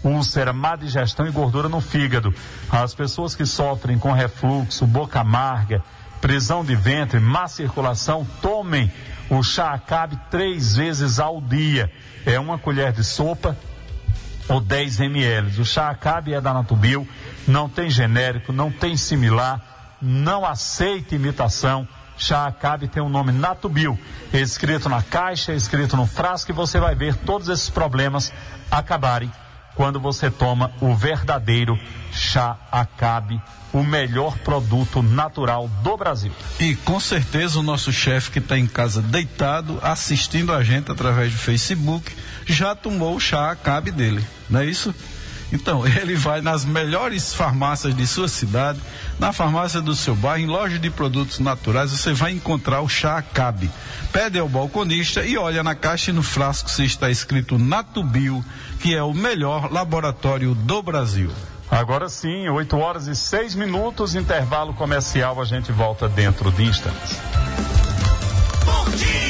[0.06, 2.34] úlcera, má digestão e gordura no fígado.
[2.70, 5.82] As pessoas que sofrem com refluxo, boca amarga,
[6.20, 8.90] prisão de ventre, má circulação, tomem
[9.28, 11.90] o chá Acabe três vezes ao dia.
[12.24, 13.56] É uma colher de sopa
[14.48, 15.60] ou 10 ml.
[15.60, 17.06] O chá Acabe é da Natubio,
[17.46, 21.86] não tem genérico, não tem similar, não aceita imitação.
[22.18, 23.98] Chá Acabe tem o nome Natubio,
[24.32, 28.32] escrito na caixa, escrito no frasco, e você vai ver todos esses problemas
[28.70, 29.30] acabarem
[29.76, 31.78] quando você toma o verdadeiro
[32.10, 33.40] chá Acabe,
[33.72, 36.32] o melhor produto natural do Brasil.
[36.58, 41.30] E com certeza o nosso chefe que está em casa deitado, assistindo a gente através
[41.32, 42.10] do Facebook,
[42.46, 44.94] já tomou o chá Acabe dele, não é isso?
[45.52, 48.80] Então, ele vai nas melhores farmácias de sua cidade,
[49.18, 53.18] na farmácia do seu bairro, em loja de produtos naturais, você vai encontrar o chá
[53.18, 53.70] Acabe.
[54.12, 58.44] Pede ao balconista e olha na caixa e no frasco se está escrito Natubio,
[58.80, 61.30] que é o melhor laboratório do Brasil.
[61.70, 67.18] Agora sim, 8 horas e 6 minutos, intervalo comercial, a gente volta dentro de instantes.
[68.64, 69.25] Bom dia!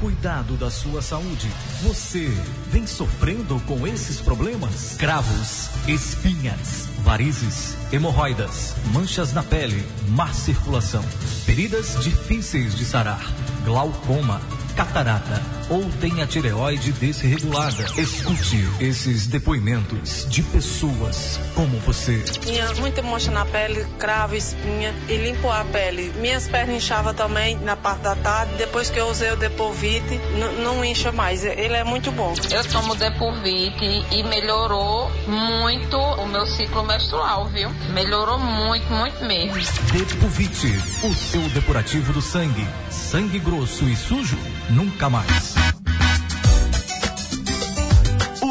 [0.00, 1.46] Cuidado da sua saúde?
[1.82, 2.28] Você
[2.68, 4.96] vem sofrendo com esses problemas?
[4.98, 11.02] Cravos, espinhas, varizes, hemorroidas, manchas na pele, má circulação,
[11.44, 13.22] feridas difíceis de sarar,
[13.64, 14.40] glaucoma,
[14.80, 17.84] catarata ou tem a tireoide desregulada.
[17.96, 22.18] Escute esses depoimentos de pessoas como você.
[22.22, 26.12] Tinha muita mancha na pele, cravo, espinha e limpou a pele.
[26.16, 28.54] Minhas pernas inchavam também na parte da tarde.
[28.56, 30.18] Depois que eu usei o Depovite,
[30.64, 31.44] não incha mais.
[31.44, 32.34] Ele é muito bom.
[32.50, 37.70] Eu tomo Depovite e melhorou muito o meu ciclo menstrual, viu?
[37.92, 39.54] Melhorou muito, muito mesmo.
[39.92, 42.66] Depovite, o seu depurativo do sangue.
[42.90, 44.38] Sangue grosso e sujo?
[44.70, 45.59] Nunca mais.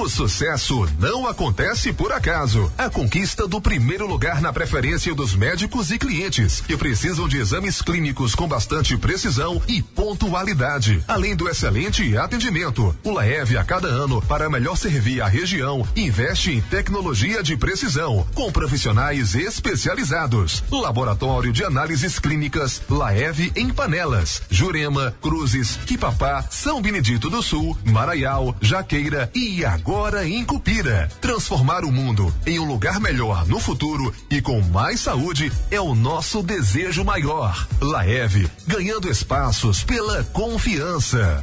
[0.10, 2.72] Sucesso não acontece por acaso.
[2.78, 7.82] A conquista do primeiro lugar na preferência dos médicos e clientes que precisam de exames
[7.82, 12.96] clínicos com bastante precisão e pontualidade, além do excelente atendimento.
[13.04, 18.28] O Laev a cada ano para melhor servir a região investe em tecnologia de precisão
[18.34, 20.64] com profissionais especializados.
[20.72, 28.56] Laboratório de análises clínicas Laev em Panelas, Jurema, Cruzes, Quipapá, São Benedito do Sul, Maraial,
[28.60, 31.10] Jaqueira e agora em Cupira.
[31.20, 35.94] Transformar o mundo em um lugar melhor no futuro e com mais saúde é o
[35.94, 37.68] nosso desejo maior.
[37.82, 41.42] Laev, ganhando espaços pela confiança.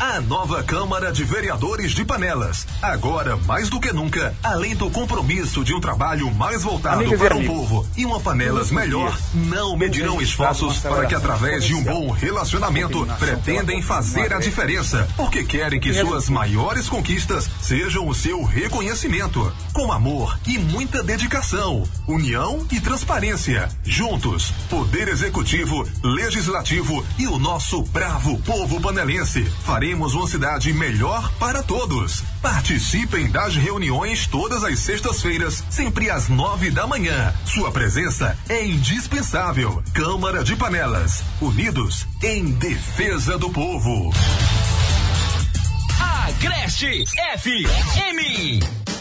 [0.00, 2.66] A nova Câmara de Vereadores de Panelas.
[2.82, 7.24] Agora, mais do que nunca, além do compromisso de um trabalho mais voltado Amigas e
[7.24, 11.74] para o amigos, povo e uma Panelas melhor, não medirão esforços para que, através de
[11.74, 18.14] um bom relacionamento, pretendem fazer a diferença, porque querem que suas maiores conquistas sejam o
[18.14, 19.52] seu reconhecimento.
[19.72, 23.68] Com amor e muita dedicação, união e transparência.
[23.84, 29.44] Juntos, Poder Executivo, Legislativo e o nosso bravo povo panelense.
[29.62, 32.22] Faremos faremos uma cidade melhor para todos.
[32.40, 37.34] Participem das reuniões todas as sextas-feiras, sempre às nove da manhã.
[37.44, 39.82] Sua presença é indispensável.
[39.92, 44.10] Câmara de Panelas, unidos em defesa do povo.
[46.00, 47.04] Agreste
[47.36, 48.93] FM.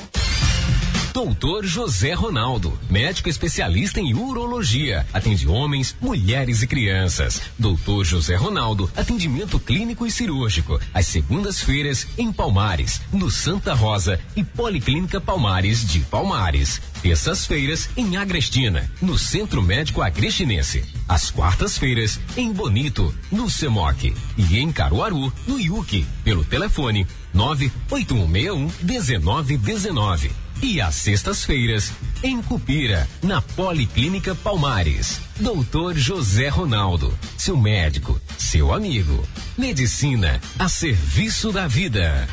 [1.14, 5.06] Doutor José Ronaldo, médico especialista em urologia.
[5.14, 7.40] Atende homens, mulheres e crianças.
[7.58, 10.80] Doutor José Ronaldo, atendimento clínico e cirúrgico.
[10.92, 16.82] Às segundas-feiras, em Palmares, no Santa Rosa e Policlínica Palmares de Palmares.
[17.04, 20.84] Terças-feiras, em Agrestina, no Centro Médico Agrestinense.
[21.08, 24.04] Às quartas-feiras, em Bonito, no Semoc.
[24.36, 27.06] E em Caruaru, no IUC, pelo telefone
[27.36, 30.43] 98161 1919.
[30.64, 31.92] E às sextas-feiras,
[32.24, 35.20] em Cupira, na Policlínica Palmares.
[35.36, 39.28] Doutor José Ronaldo, seu médico, seu amigo.
[39.58, 42.30] Medicina a serviço da vida.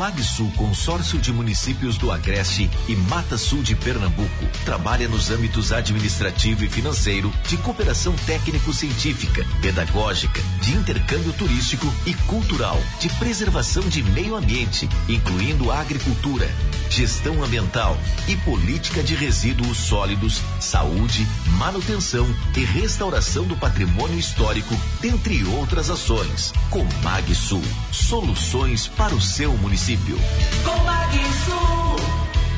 [0.00, 5.30] O Comag Sul Consórcio de Municípios do Agreste e Mata Sul de Pernambuco trabalha nos
[5.30, 13.86] âmbitos administrativo e financeiro, de cooperação técnico-científica, pedagógica, de intercâmbio turístico e cultural, de preservação
[13.90, 16.48] de meio ambiente, incluindo a agricultura,
[16.88, 17.94] gestão ambiental
[18.26, 21.26] e política de resíduos sólidos, saúde,
[21.58, 22.26] manutenção
[22.56, 26.54] e restauração do patrimônio histórico, dentre outras ações.
[26.70, 29.89] Comag Sul, soluções para o seu município.
[29.90, 31.96] Comag Sul,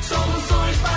[0.03, 0.92] soluções para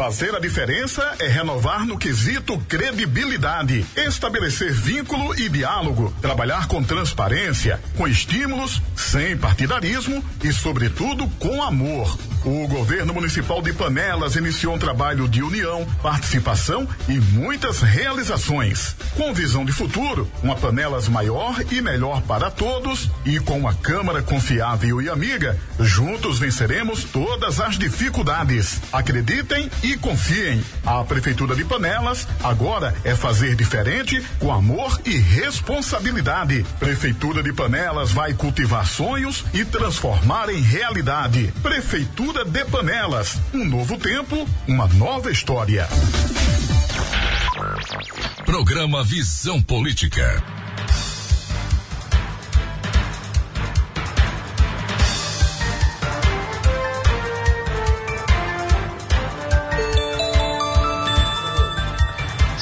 [0.00, 7.78] Fazer a diferença é renovar no quesito credibilidade, estabelecer vínculo e diálogo, trabalhar com transparência,
[7.98, 12.18] com estímulos, sem partidarismo e, sobretudo, com amor.
[12.42, 18.96] O governo municipal de Panelas iniciou um trabalho de união, participação e muitas realizações.
[19.14, 24.22] Com visão de futuro, uma Panelas maior e melhor para todos e com uma Câmara
[24.22, 28.80] confiável e amiga, juntos venceremos todas as dificuldades.
[28.90, 30.62] Acreditem e confiem.
[30.84, 36.64] A Prefeitura de Panelas agora é fazer diferente com amor e responsabilidade.
[36.78, 41.52] Prefeitura de Panelas vai cultivar sonhos e transformar em realidade.
[41.62, 43.38] Prefeitura de Panelas.
[43.52, 45.88] Um novo tempo, uma nova história.
[48.44, 50.59] Programa Visão Política.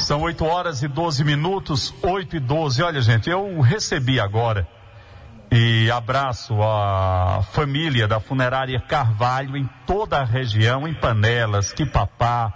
[0.09, 2.81] São 8 horas e 12 minutos, 8 e 12.
[2.81, 4.67] Olha, gente, eu recebi agora
[5.51, 12.51] e abraço a família da funerária Carvalho em toda a região, em Panelas, Quipapá,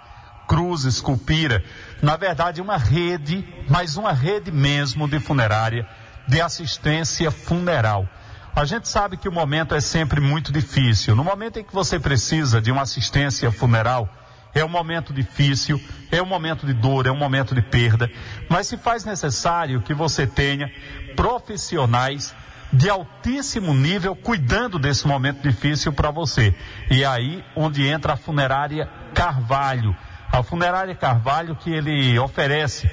[0.48, 1.62] Cruzes, Cupira.
[2.02, 5.86] Na verdade, uma rede, mas uma rede mesmo de funerária,
[6.26, 8.08] de assistência funeral.
[8.52, 11.14] A gente sabe que o momento é sempre muito difícil.
[11.14, 14.08] No momento em que você precisa de uma assistência funeral,
[14.54, 15.80] é um momento difícil,
[16.10, 18.10] é um momento de dor, é um momento de perda,
[18.48, 20.70] mas se faz necessário que você tenha
[21.16, 22.34] profissionais
[22.72, 26.54] de altíssimo nível cuidando desse momento difícil para você.
[26.90, 29.96] E aí onde entra a funerária Carvalho.
[30.32, 32.90] A funerária Carvalho que ele oferece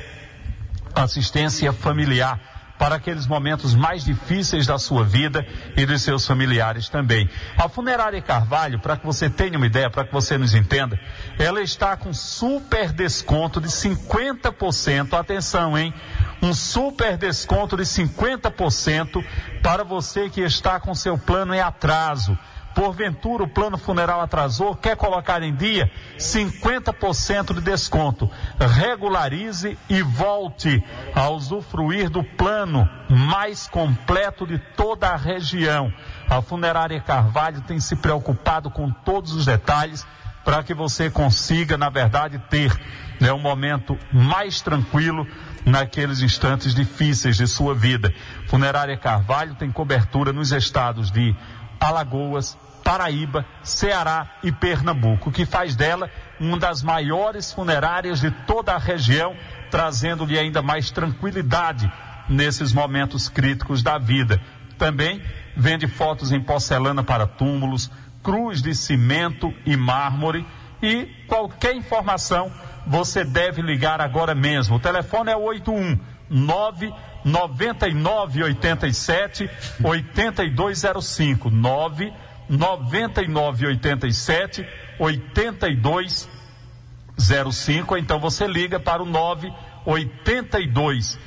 [0.94, 2.51] assistência familiar
[2.82, 5.46] para aqueles momentos mais difíceis da sua vida
[5.78, 7.30] e dos seus familiares também.
[7.56, 11.00] A Funerária Carvalho, para que você tenha uma ideia, para que você nos entenda,
[11.38, 15.14] ela está com super desconto de 50%.
[15.14, 15.94] Atenção, hein?
[16.42, 19.24] Um super desconto de 50%
[19.62, 22.36] para você que está com seu plano em atraso
[22.74, 28.30] porventura o plano funeral atrasou, quer colocar em dia, 50% de desconto.
[28.60, 35.92] Regularize e volte a usufruir do plano mais completo de toda a região.
[36.30, 40.06] A Funerária Carvalho tem se preocupado com todos os detalhes
[40.44, 42.72] para que você consiga, na verdade, ter
[43.20, 45.28] né, um momento mais tranquilo
[45.66, 48.12] naqueles instantes difíceis de sua vida.
[48.48, 51.36] Funerária Carvalho tem cobertura nos estados de
[51.82, 56.10] Alagoas, Paraíba, Ceará e Pernambuco, que faz dela
[56.40, 59.36] uma das maiores funerárias de toda a região,
[59.72, 61.92] trazendo-lhe ainda mais tranquilidade
[62.30, 64.40] nesses momentos críticos da vida.
[64.78, 65.22] Também
[65.56, 67.92] vende fotos em porcelana para túmulos,
[68.24, 70.46] cruz de cimento e mármore
[70.82, 72.52] e qualquer informação
[72.86, 74.76] você deve ligar agora mesmo.
[74.76, 76.00] O telefone é 81
[76.32, 79.50] 9 9987
[79.84, 82.14] 8205 9
[82.50, 84.68] 9987
[85.00, 87.98] 8205.
[87.98, 91.18] Então você liga para o 98200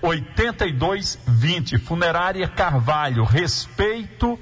[0.00, 1.78] 8220.
[1.78, 3.24] Funerária Carvalho.
[3.24, 4.38] Respeito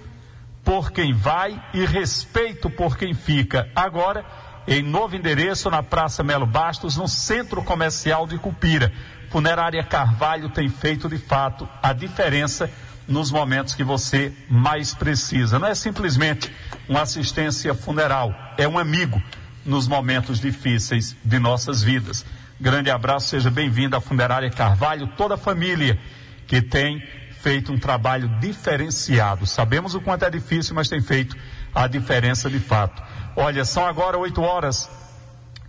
[0.64, 3.70] por quem vai e respeito por quem fica.
[3.74, 4.24] Agora,
[4.66, 8.92] em novo endereço na Praça Melo Bastos, no Centro Comercial de Cupira.
[9.36, 12.70] Funerária Carvalho tem feito de fato a diferença
[13.06, 15.58] nos momentos que você mais precisa.
[15.58, 16.50] Não é simplesmente
[16.88, 19.22] uma assistência funeral, é um amigo
[19.62, 22.24] nos momentos difíceis de nossas vidas.
[22.58, 26.00] Grande abraço, seja bem-vindo à Funerária Carvalho, toda a família
[26.46, 27.06] que tem
[27.38, 29.46] feito um trabalho diferenciado.
[29.46, 31.36] Sabemos o quanto é difícil, mas tem feito
[31.74, 33.02] a diferença de fato.
[33.36, 34.88] Olha, são agora 8 horas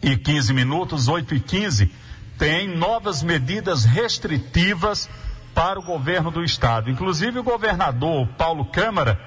[0.01, 2.06] e 15 minutos, 8 e 15.
[2.37, 5.09] Tem novas medidas restritivas
[5.53, 6.89] para o governo do estado.
[6.89, 9.19] Inclusive o governador Paulo Câmara,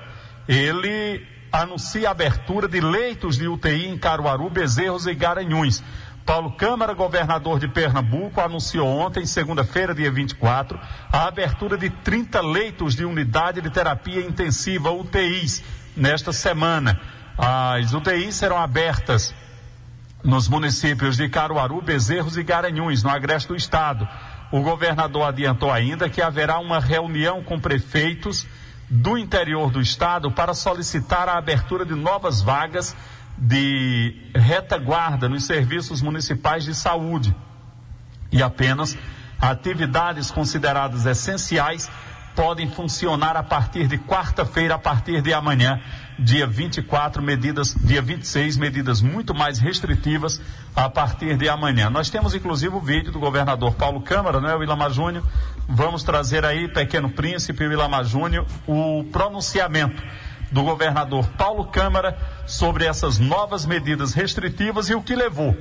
[0.46, 5.82] ele anuncia a abertura de leitos de UTI em Caruaru, Bezerros e Garanhuns.
[6.24, 10.78] Paulo Câmara, governador de Pernambuco, anunciou ontem, segunda-feira, dia 24,
[11.10, 15.64] a abertura de 30 leitos de unidade de terapia intensiva UTIs
[15.96, 17.00] nesta semana.
[17.36, 19.34] As UTIs serão abertas
[20.22, 24.08] nos municípios de Caruaru, Bezerros e Garanhuns, no agreste do estado.
[24.52, 28.46] O governador adiantou ainda que haverá uma reunião com prefeitos
[28.88, 32.96] do interior do estado para solicitar a abertura de novas vagas
[33.38, 37.34] de retaguarda nos serviços municipais de saúde.
[38.32, 38.98] E apenas
[39.40, 41.90] atividades consideradas essenciais
[42.34, 45.80] podem funcionar a partir de quarta-feira, a partir de amanhã,
[46.18, 50.40] dia 24, medidas, dia 26, medidas muito mais restritivas
[50.74, 51.90] a partir de amanhã.
[51.90, 55.24] Nós temos inclusive o vídeo do governador Paulo Câmara, né, o Ilamar Júnior.
[55.68, 60.02] Vamos trazer aí, Pequeno Príncipe, o Ilamar Júnior, o pronunciamento
[60.50, 65.56] do governador Paulo Câmara sobre essas novas medidas restritivas e o que levou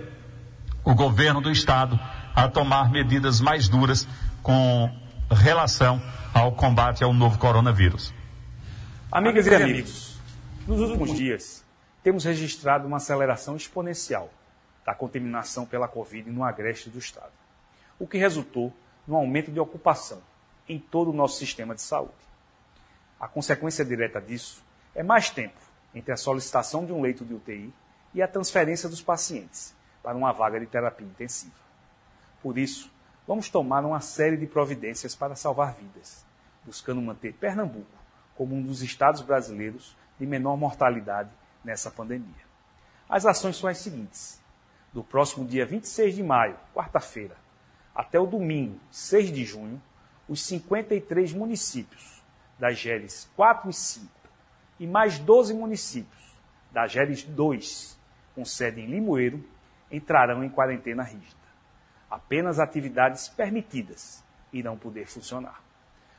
[0.83, 1.99] o governo do estado
[2.35, 4.07] a tomar medidas mais duras
[4.41, 4.89] com
[5.29, 6.01] relação
[6.33, 8.13] ao combate ao novo coronavírus.
[9.11, 10.19] Amigas e amigos,
[10.67, 11.65] nos últimos dias
[12.03, 14.29] temos registrado uma aceleração exponencial
[14.85, 17.31] da contaminação pela Covid no agreste do Estado,
[17.97, 18.73] o que resultou
[19.07, 20.21] no aumento de ocupação
[20.67, 22.13] em todo o nosso sistema de saúde.
[23.19, 24.63] A consequência direta disso
[24.95, 25.59] é mais tempo
[25.93, 27.73] entre a solicitação de um leito de UTI
[28.13, 31.53] e a transferência dos pacientes para uma vaga de terapia intensiva.
[32.41, 32.89] Por isso,
[33.29, 36.25] vamos tomar uma série de providências para salvar vidas,
[36.65, 37.85] buscando manter Pernambuco
[38.35, 41.29] como um dos estados brasileiros de menor mortalidade
[41.63, 42.49] nessa pandemia.
[43.07, 44.41] As ações são as seguintes:
[44.91, 47.37] do próximo dia 26 de maio, quarta-feira,
[47.93, 49.79] até o domingo, 6 de junho,
[50.27, 52.23] os 53 municípios
[52.57, 54.07] das GERES 4 e 5
[54.79, 56.33] e mais 12 municípios
[56.71, 57.95] da GERES 2,
[58.33, 59.45] com sede em Limoeiro,
[59.91, 61.38] entrarão em quarentena rígida
[62.09, 65.61] apenas atividades permitidas irão poder funcionar.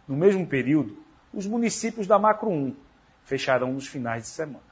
[0.06, 2.76] No mesmo período, os municípios da Macro 1
[3.24, 4.70] fecharão nos finais de semana.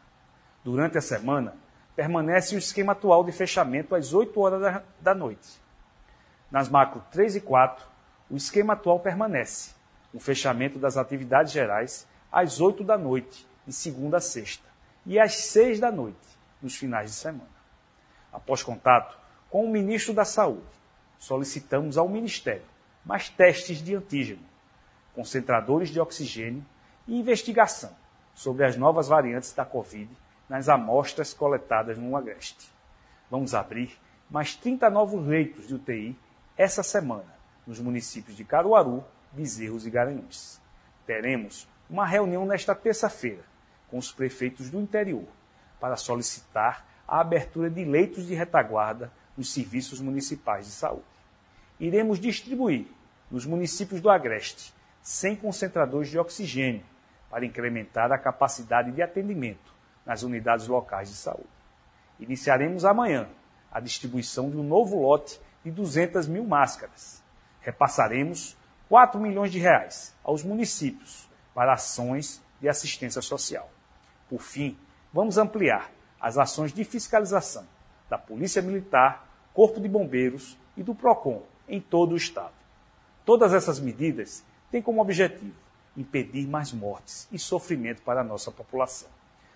[0.65, 1.55] Durante a semana,
[1.95, 5.61] permanece o esquema atual de fechamento às 8 horas da, noite.
[6.51, 7.85] Nas Macro 3 e 4,
[8.31, 9.75] o esquema atual permanece,
[10.13, 14.67] o fechamento das atividades gerais às 8 da noite, de segunda a sexta,
[15.05, 16.19] e às 6 da noite,
[16.63, 17.59] nos finais de semana.
[18.33, 19.19] Após contato
[19.51, 20.78] com o ministro da Saúde,
[21.19, 22.65] solicitamos ao Ministério
[23.05, 24.43] mais testes de antígeno,
[25.15, 26.65] concentradores de oxigênio
[27.07, 27.91] e investigação
[28.35, 30.11] sobre as novas variantes da Covid
[30.49, 32.71] nas amostras coletadas no Agreste.
[33.31, 33.99] Vamos abrir
[34.31, 36.19] mais 30 novos leitos de UTI
[36.57, 40.61] essa semana nos municípios de Caruaru, Bezerros e Garanhuns.
[41.07, 43.45] Teremos uma reunião nesta terça-feira
[43.91, 45.27] com os prefeitos do interior
[45.81, 51.05] para solicitar a abertura de leitos de retaguarda nos serviços municipais de saúde.
[51.79, 52.89] Iremos distribuir
[53.31, 56.85] nos municípios do Agreste 100 concentradores de oxigênio
[57.31, 59.73] para incrementar a capacidade de atendimento
[60.05, 61.49] nas unidades locais de saúde.
[62.19, 63.29] Iniciaremos amanhã
[63.71, 67.23] a distribuição de um novo lote de 200 mil máscaras.
[67.61, 68.57] Repassaremos
[68.89, 73.71] 4 milhões de reais aos municípios para ações de assistência social.
[74.29, 74.77] Por fim,
[75.13, 77.65] vamos ampliar as ações de fiscalização
[78.09, 79.28] da Polícia Militar,
[79.59, 82.55] Corpo de Bombeiros e do PROCON em todo o Estado.
[83.25, 85.57] Todas essas medidas têm como objetivo
[85.97, 89.09] impedir mais mortes e sofrimento para a nossa população.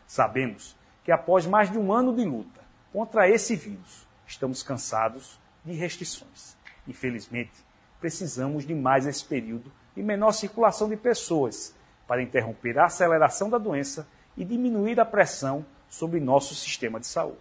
[0.05, 5.73] Sabemos que após mais de um ano de luta contra esse vírus, estamos cansados de
[5.73, 6.57] restrições.
[6.89, 7.53] Infelizmente,
[8.01, 11.77] precisamos de mais esse período de menor circulação de pessoas,
[12.09, 17.39] para interromper a aceleração da doença e diminuir a pressão sobre nosso sistema de saúde.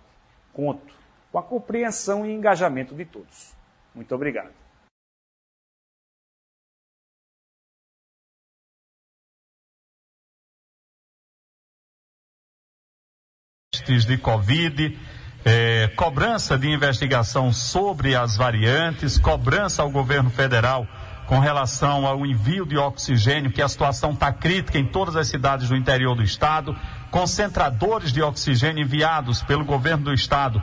[0.54, 1.01] Conto
[1.32, 3.56] com a compreensão e engajamento de todos.
[3.96, 4.52] Muito obrigado.
[13.82, 14.98] testes de Covid,
[15.44, 20.88] eh, cobrança de investigação sobre as variantes, cobrança ao governo federal
[21.26, 25.70] com relação ao envio de oxigênio, que a situação está crítica em todas as cidades
[25.70, 26.76] do interior do estado,
[27.10, 30.62] concentradores de oxigênio enviados pelo governo do estado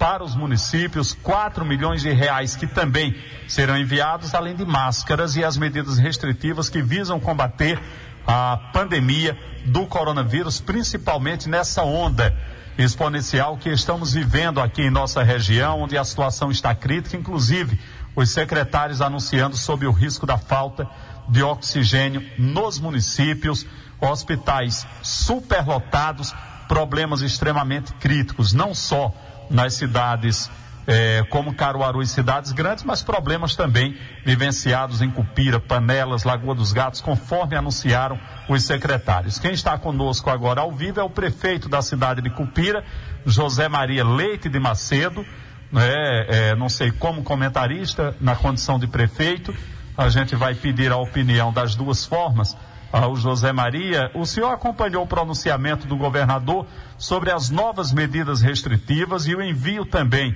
[0.00, 3.14] para os municípios, 4 milhões de reais que também
[3.46, 7.78] serão enviados, além de máscaras e as medidas restritivas que visam combater
[8.26, 12.34] a pandemia do coronavírus, principalmente nessa onda
[12.78, 17.78] exponencial que estamos vivendo aqui em nossa região, onde a situação está crítica, inclusive
[18.16, 20.88] os secretários anunciando sobre o risco da falta
[21.28, 23.66] de oxigênio nos municípios,
[24.00, 26.34] hospitais superlotados,
[26.66, 29.14] problemas extremamente críticos, não só
[29.50, 30.50] nas cidades
[30.86, 36.72] eh, como Caruaru e cidades grandes, mas problemas também vivenciados em Cupira, Panelas, Lagoa dos
[36.72, 39.38] Gatos, conforme anunciaram os secretários.
[39.38, 42.84] Quem está conosco agora ao vivo é o prefeito da cidade de Cupira,
[43.26, 45.24] José Maria Leite de Macedo,
[45.70, 49.54] né, é, não sei como comentarista, na condição de prefeito.
[49.96, 52.56] A gente vai pedir a opinião das duas formas
[52.92, 54.10] ao José Maria.
[54.14, 56.66] O senhor acompanhou o pronunciamento do governador
[56.98, 60.34] sobre as novas medidas restritivas e o envio também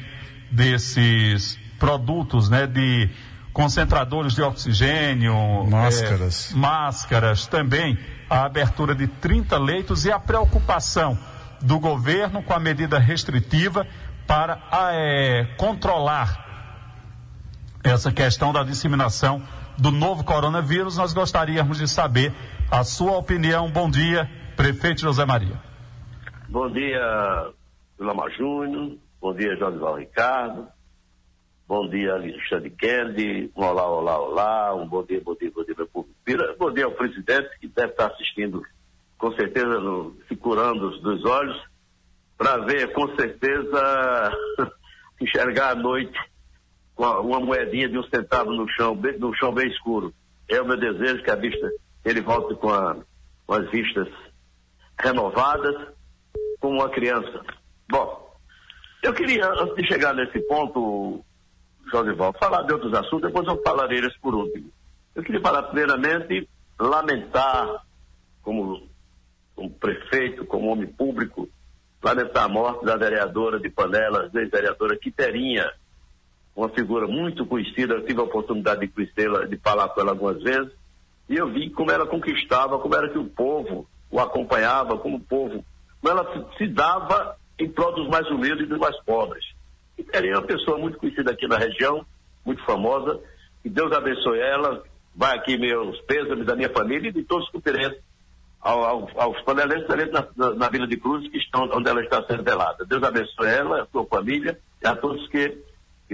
[0.51, 3.11] desses produtos, né, de
[3.53, 5.35] concentradores de oxigênio,
[5.69, 6.53] Máscaras.
[6.53, 7.99] é, máscaras também,
[8.29, 11.19] a abertura de 30 leitos e a preocupação
[11.61, 13.87] do governo com a medida restritiva
[14.27, 14.59] para
[14.93, 16.45] é, controlar
[17.83, 19.43] essa questão da disseminação
[19.79, 20.97] do novo coronavírus.
[20.97, 22.33] Nós gostaríamos de saber
[22.71, 23.71] a sua opinião.
[23.71, 25.61] Bom dia, prefeito José Maria.
[26.49, 27.53] Bom dia,
[27.99, 28.97] Lamar Júnior.
[29.21, 30.69] Bom dia, Josival Ricardo.
[31.67, 33.51] Bom dia, Alexandre Kennedy.
[33.57, 34.75] Um olá, olá, olá.
[34.75, 36.09] Um bom dia, bom dia, bom dia, meu povo.
[36.59, 38.63] Bom dia ao presidente, que deve estar assistindo,
[39.17, 41.57] com certeza, no, se curando dos olhos,
[42.37, 44.33] para ver, com certeza,
[45.21, 46.19] enxergar à noite
[46.97, 50.15] uma moedinha de um centavo no chão, no chão bem escuro.
[50.49, 51.69] É o meu desejo que a vista,
[52.05, 52.97] ele volte com, a,
[53.47, 54.09] com as vistas
[54.99, 55.89] renovadas,
[56.61, 57.45] como uma criança.
[57.91, 58.35] Bom,
[59.03, 61.25] eu queria, antes de chegar nesse ponto,
[61.93, 64.71] Josival, falar de outros assuntos, depois eu falarei eles por último.
[65.15, 67.85] Eu queria falar primeiramente, lamentar,
[68.43, 68.89] como,
[69.55, 71.49] como prefeito, como homem público,
[72.03, 75.71] lamentar a morte da vereadora de Panelas, ex-vereadora Quiterinha,
[76.55, 80.43] uma figura muito conhecida, eu tive a oportunidade de conhecê-la, de falar com ela algumas
[80.43, 80.73] vezes,
[81.29, 85.21] e eu vi como ela conquistava, como era que o povo o acompanhava, como o
[85.21, 85.65] povo,
[86.01, 89.45] como ela se, dava em prol dos mais humildes e dos mais pobres.
[89.99, 92.05] E Teria é uma pessoa muito conhecida aqui na região,
[92.45, 93.21] muito famosa,
[93.63, 94.85] que Deus abençoe ela,
[95.15, 97.63] vai aqui meus pêsames da minha família e de todos os
[98.65, 102.25] ao, aos panelenses ali na, na, na, Vila de Cruz, que estão onde ela está
[102.25, 102.85] sendo velada.
[102.87, 105.59] Deus abençoe ela, a sua família e a todos que,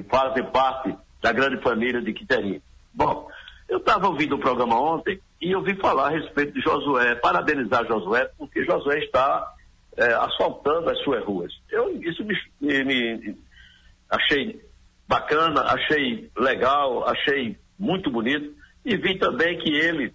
[0.03, 2.61] que fazem parte da grande família de Quiterinha.
[2.95, 3.29] Bom,
[3.69, 8.29] eu estava ouvindo o programa ontem e ouvi falar a respeito de Josué, parabenizar Josué,
[8.37, 9.55] porque Josué está
[9.97, 11.53] é, asfaltando as suas ruas.
[11.71, 13.37] Eu, isso me, me,
[14.09, 14.61] achei
[15.07, 20.13] bacana, achei legal, achei muito bonito e vi também que ele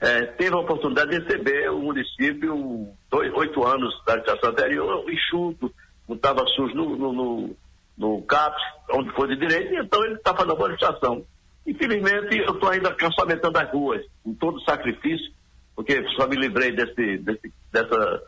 [0.00, 5.72] é, teve a oportunidade de receber o município dois, oito anos da administração anterior, enxuto,
[6.08, 7.56] não estava sujo no, no, no,
[8.02, 11.24] no CAPS, onde foi de direito, então ele está fazendo boa administração.
[11.64, 15.32] Infelizmente, eu estou ainda cansamentando as ruas, com todo sacrifício,
[15.76, 18.22] porque só me livrei desse, desse, dessa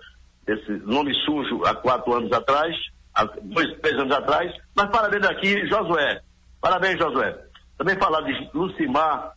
[0.46, 2.76] esse nome sujo há quatro anos atrás,
[3.14, 6.20] há dois, três anos atrás, mas parabéns aqui, Josué.
[6.60, 7.36] Parabéns, Josué.
[7.76, 9.32] Também falar de Lucimar,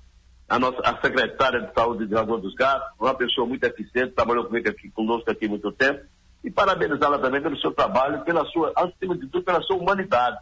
[0.47, 4.45] a nossa a secretária de saúde de Lagoa dos Gatos, uma pessoa muito eficiente, trabalhou
[4.45, 6.05] comigo aqui, conosco aqui muito tempo,
[6.43, 10.39] e parabenizá-la também pelo seu trabalho, pela sua, acima de tudo, pela sua humanidade.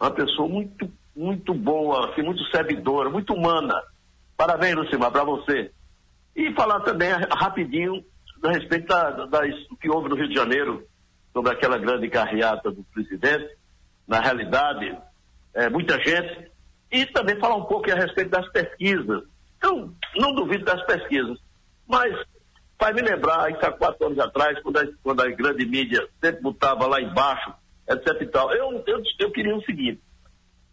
[0.00, 3.74] Uma pessoa muito, muito boa, assim, muito servidora, muito humana.
[4.36, 5.70] Parabéns, Lucimar, para você.
[6.34, 8.04] E falar também rapidinho
[8.42, 10.86] a respeito da, das, do que houve no Rio de Janeiro,
[11.32, 13.56] sobre aquela grande carreata do presidente,
[14.06, 14.96] na realidade,
[15.54, 16.50] é, muita gente,
[16.90, 19.22] e também falar um pouco a respeito das pesquisas.
[19.62, 21.38] Eu não duvido das pesquisas,
[21.86, 22.12] mas
[22.80, 26.40] faz me lembrar, isso há quatro anos atrás, quando a, quando a grande mídia sempre
[26.40, 27.52] botava lá embaixo,
[27.86, 28.50] etc e tal.
[28.52, 30.00] Eu, eu, eu queria o seguinte,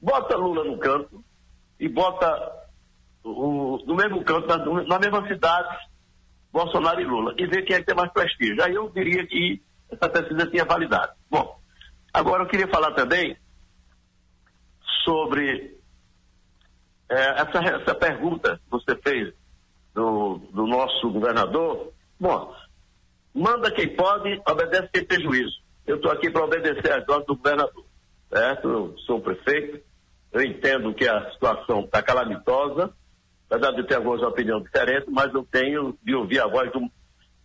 [0.02, 1.24] bota Lula no canto
[1.80, 2.52] e bota
[3.24, 5.78] o, no mesmo canto, na, na mesma cidade,
[6.52, 8.64] Bolsonaro e Lula, e ver quem é que tem mais prestígio.
[8.64, 11.12] Aí eu diria que essa pesquisa tinha validade.
[11.30, 11.60] Bom,
[12.14, 13.38] agora eu queria falar também
[15.04, 15.78] sobre
[17.10, 19.34] é, essa, essa pergunta que você fez
[19.94, 21.92] do, do nosso governador.
[22.20, 22.54] Bom,
[23.34, 25.62] manda quem pode, obedece quem tem juízo.
[25.86, 27.86] Eu estou aqui para obedecer às ordens do governador,
[28.30, 28.68] certo?
[28.68, 29.80] Eu sou prefeito,
[30.34, 32.92] eu entendo que a situação está calamitosa,
[33.50, 36.82] apesar de ter algumas opiniões diferentes, mas eu tenho de ouvir a voz do,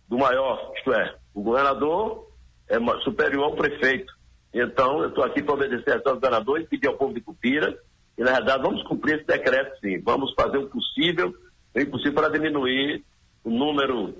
[0.09, 2.27] do maior, isto é, o governador
[2.67, 4.11] é superior ao prefeito.
[4.53, 7.21] Então, eu estou aqui para obedecer às ordens do governador e pedir ao povo de
[7.21, 7.77] Cupira,
[8.17, 11.33] e na verdade vamos cumprir esse decreto sim, vamos fazer o possível,
[11.75, 13.03] o impossível para diminuir
[13.43, 14.13] o número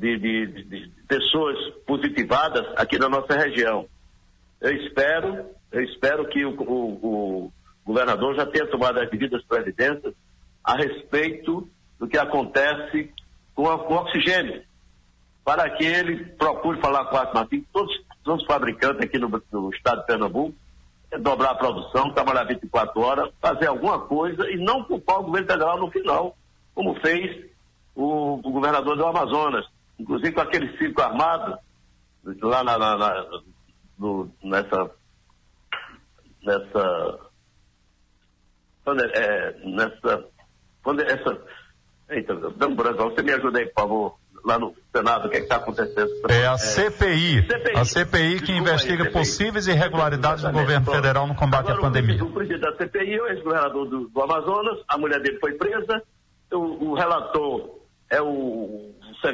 [0.00, 3.86] de, de, de, pessoas positivadas aqui na nossa região.
[4.60, 7.52] Eu espero, eu espero que o, o, o
[7.84, 10.14] governador já tenha tomado as devidas providências
[10.64, 13.12] a respeito do que acontece
[13.54, 14.62] com, a, com oxigênio,
[15.44, 17.92] para que ele procure falar com a Martins, todos,
[18.24, 20.54] todos os fabricantes aqui no, no estado de Pernambuco,
[21.20, 25.78] dobrar a produção, trabalhar 24 horas, fazer alguma coisa e não culpar o governo federal
[25.78, 26.36] no final,
[26.74, 27.50] como fez
[27.94, 29.66] o, o governador do Amazonas,
[30.00, 31.58] inclusive com aquele circo armado
[32.42, 33.26] lá na, na, na
[34.42, 34.90] nessa
[36.42, 37.30] nessa
[39.14, 40.24] é, nessa
[40.82, 41.38] quando essa
[42.10, 45.40] eita, dando branco, você me ajuda aí, por favor, lá no Senado, o que é
[45.40, 46.10] está acontecendo?
[46.28, 47.76] É a CPI, CPI.
[47.76, 50.96] a CPI que investiga aí, possíveis irregularidades do governo Pronto.
[50.96, 52.22] federal no combate à Agora, pandemia.
[52.24, 56.02] O presidente da CPI, o ex-governador do, do Amazonas, a mulher dele foi presa,
[56.52, 57.80] o, o relator
[58.10, 58.92] é o,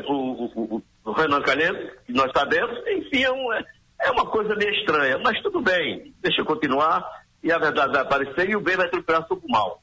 [0.08, 3.64] o, o, Renan Calheiros, que nós sabemos, enfim, é, um, é,
[4.00, 7.04] é uma coisa meio estranha, mas tudo bem, deixa eu continuar,
[7.42, 9.82] e a verdade vai aparecer e o bem vai triunfar sobre o mal.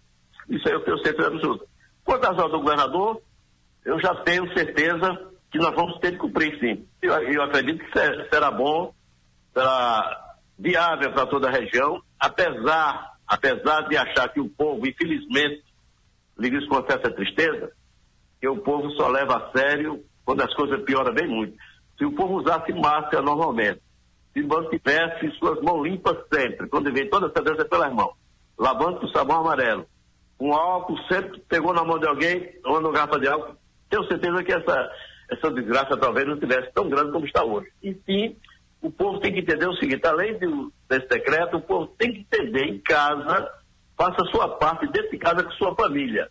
[0.49, 1.65] Isso é o que eu sempre absoluto.
[2.03, 3.21] Quanto às do governador,
[3.85, 6.85] eu já tenho certeza que nós vamos ter que cumprir, sim.
[7.01, 8.93] Eu, eu acredito que ser- será bom,
[9.53, 15.63] será viável para toda a região, apesar, apesar de achar que o povo, infelizmente,
[16.37, 17.71] liga isso com essa tristeza,
[18.43, 21.55] que o povo só leva a sério quando as coisas pioram bem muito.
[21.97, 23.79] Se o povo usasse máscara normalmente,
[24.33, 28.11] se mantivesse suas mãos limpas sempre, quando vem toda essa doença pelas mãos,
[28.59, 29.85] lavando com sabão amarelo,
[30.37, 33.55] com álcool, sempre pegou na mão de alguém, ou na garrafa de álcool,
[33.89, 34.91] tenho certeza que essa,
[35.31, 37.71] essa desgraça talvez não tivesse tão grande como está hoje.
[37.81, 38.35] Enfim,
[38.81, 40.37] o povo tem que entender o seguinte, além
[40.89, 43.49] desse decreto, o povo tem que entender em casa,
[43.97, 46.27] faça sua parte dentro de casa com sua família.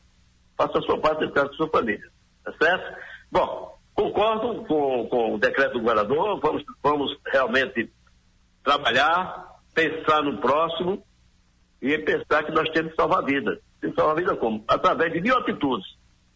[0.62, 2.08] Faça a sua parte de casa com sua família.
[2.44, 2.96] Tá certo?
[3.32, 7.90] Bom, concordo com, com o decreto do governador, vamos, vamos realmente
[8.62, 11.02] trabalhar, pensar no próximo
[11.80, 13.24] e pensar que nós temos que salvar.
[13.24, 14.64] Temos que salvar vidas como?
[14.68, 15.84] Através de mil atitudes.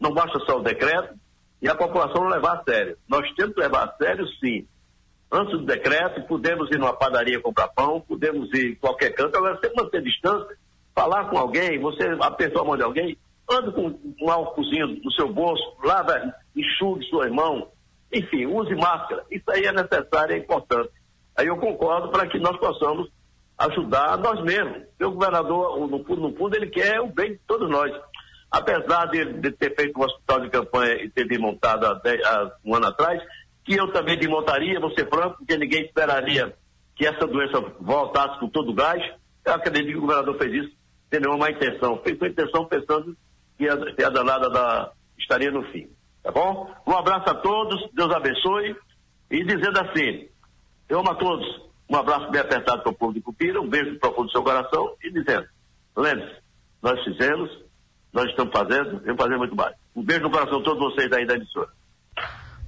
[0.00, 1.14] Não basta só o decreto
[1.62, 2.98] e a população não levar a sério.
[3.08, 4.66] Nós temos que levar a sério, sim.
[5.30, 9.54] Antes do decreto, podemos ir numa padaria comprar pão, podemos ir em qualquer canto, agora
[9.60, 10.56] sempre manter distância,
[10.92, 13.16] falar com alguém, você a mão de alguém,
[13.50, 17.68] ande com um álcoolzinho no seu bolso, lava, enxugue suas mãos,
[18.12, 19.24] enfim, use máscara.
[19.30, 20.90] Isso aí é necessário, é importante.
[21.36, 23.10] Aí eu concordo para que nós possamos
[23.58, 24.82] ajudar nós mesmos.
[25.00, 27.92] O governador, no fundo, no fundo, ele quer o bem de todos nós.
[28.50, 32.74] Apesar de, de ter feito um hospital de campanha e ter desmontado há, há um
[32.74, 33.22] ano atrás,
[33.64, 36.54] que eu também desmontaria, vou ser franco, porque ninguém esperaria
[36.94, 39.02] que essa doença voltasse com todo o gás.
[39.44, 40.76] Eu acredito que o governador fez isso
[41.10, 42.00] sem nenhuma má intenção.
[42.02, 43.16] Fez com intenção pensando
[43.56, 45.88] que a, que a danada da, estaria no fim.
[46.22, 46.70] Tá bom?
[46.86, 48.76] Um abraço a todos, Deus abençoe.
[49.30, 50.28] E dizendo assim,
[50.88, 51.66] eu amo a todos.
[51.88, 54.92] Um abraço bem apertado para o povo de Cupira, um beijo profundo do seu coração
[55.02, 55.46] e dizendo,
[55.96, 56.36] lembre-se,
[56.82, 57.50] nós fizemos,
[58.12, 59.74] nós estamos fazendo, vamos fazer muito mais.
[59.94, 61.68] Um beijo no coração de todos vocês da emissora.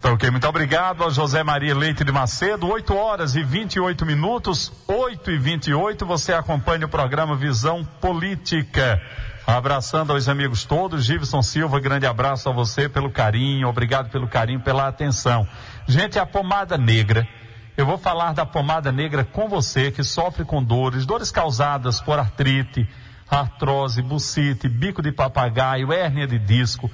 [0.00, 4.72] Tá ok, muito obrigado a José Maria Leite de Macedo, 8 horas e 28 minutos,
[4.86, 9.02] 8 e 28 você acompanha o programa Visão Política.
[9.48, 14.60] Abraçando aos amigos todos, Gibson Silva, grande abraço a você pelo carinho, obrigado pelo carinho,
[14.60, 15.48] pela atenção.
[15.86, 17.26] Gente, a pomada negra,
[17.74, 22.18] eu vou falar da pomada negra com você que sofre com dores, dores causadas por
[22.18, 22.86] artrite,
[23.26, 26.90] artrose, bucite, bico de papagaio, hérnia de disco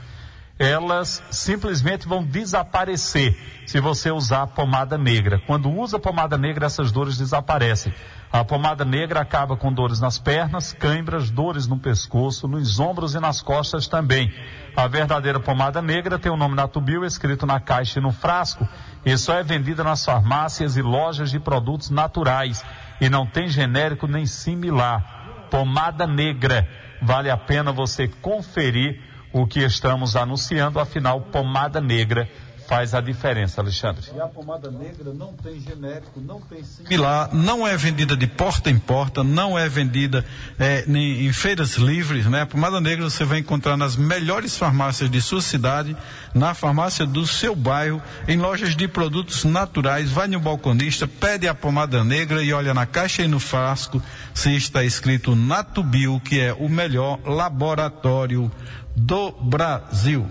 [0.58, 3.36] elas simplesmente vão desaparecer
[3.66, 5.40] se você usar pomada negra.
[5.46, 7.92] Quando usa pomada negra, essas dores desaparecem.
[8.34, 13.20] A pomada negra acaba com dores nas pernas, cãibras, dores no pescoço, nos ombros e
[13.20, 14.34] nas costas também.
[14.74, 18.68] A verdadeira pomada negra tem o nome Natubio escrito na caixa e no frasco
[19.06, 22.64] e só é vendida nas farmácias e lojas de produtos naturais
[23.00, 25.46] e não tem genérico nem similar.
[25.48, 26.68] Pomada negra.
[27.00, 29.00] Vale a pena você conferir
[29.32, 32.28] o que estamos anunciando, afinal, pomada negra
[32.66, 34.04] faz a diferença, Alexandre.
[34.14, 38.70] E a pomada negra não tem genérico, não tem similar, não é vendida de porta
[38.70, 40.24] em porta, não é vendida
[40.58, 42.42] é, em, em feiras livres, né?
[42.42, 45.96] A pomada negra você vai encontrar nas melhores farmácias de sua cidade,
[46.34, 51.54] na farmácia do seu bairro, em lojas de produtos naturais, vai no balconista, pede a
[51.54, 54.02] pomada negra e olha na caixa e no frasco
[54.32, 58.50] se está escrito Natubio, que é o melhor laboratório
[58.96, 60.26] do Brasil.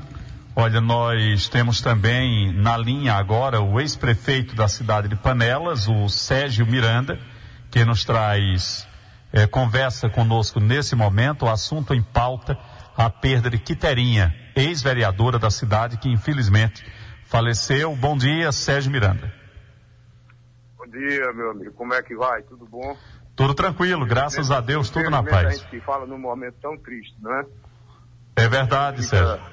[0.56, 6.64] Olha, nós temos também na linha agora o ex-prefeito da cidade de Panelas, o Sérgio
[6.68, 7.20] Miranda,
[7.72, 8.88] que nos traz
[9.32, 12.56] eh, conversa conosco nesse momento, o assunto em pauta,
[12.96, 16.86] a perda de Quiterinha, ex-vereadora da cidade, que infelizmente
[17.24, 17.96] faleceu.
[17.96, 19.34] Bom dia, Sérgio Miranda.
[20.78, 21.74] Bom dia, meu amigo.
[21.74, 22.44] Como é que vai?
[22.44, 22.96] Tudo bom?
[23.36, 25.48] Tudo tranquilo, graças a Deus, tudo na paz.
[25.48, 27.44] A gente que fala num momento tão triste, né?
[28.36, 29.53] É verdade, Sérgio.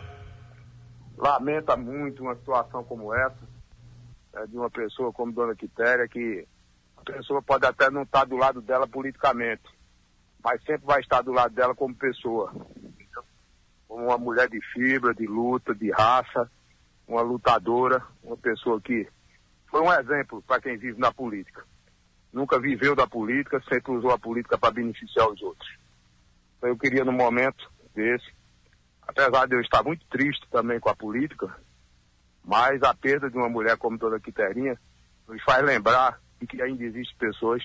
[1.20, 3.48] Lamenta muito uma situação como essa,
[4.32, 6.48] né, de uma pessoa como Dona Quitéria, que
[6.96, 9.68] a pessoa pode até não estar do lado dela politicamente,
[10.42, 12.50] mas sempre vai estar do lado dela como pessoa.
[13.86, 16.50] Como uma mulher de fibra, de luta, de raça,
[17.06, 19.06] uma lutadora, uma pessoa que
[19.68, 21.64] foi um exemplo para quem vive na política.
[22.32, 25.68] Nunca viveu da política, sempre usou a política para beneficiar os outros.
[26.56, 28.39] Então eu queria, num momento desse,
[29.10, 31.54] apesar de eu estar muito triste também com a política,
[32.44, 34.78] mas a perda de uma mulher como Dona Quiterinha
[35.28, 37.62] nos faz lembrar de que ainda existem pessoas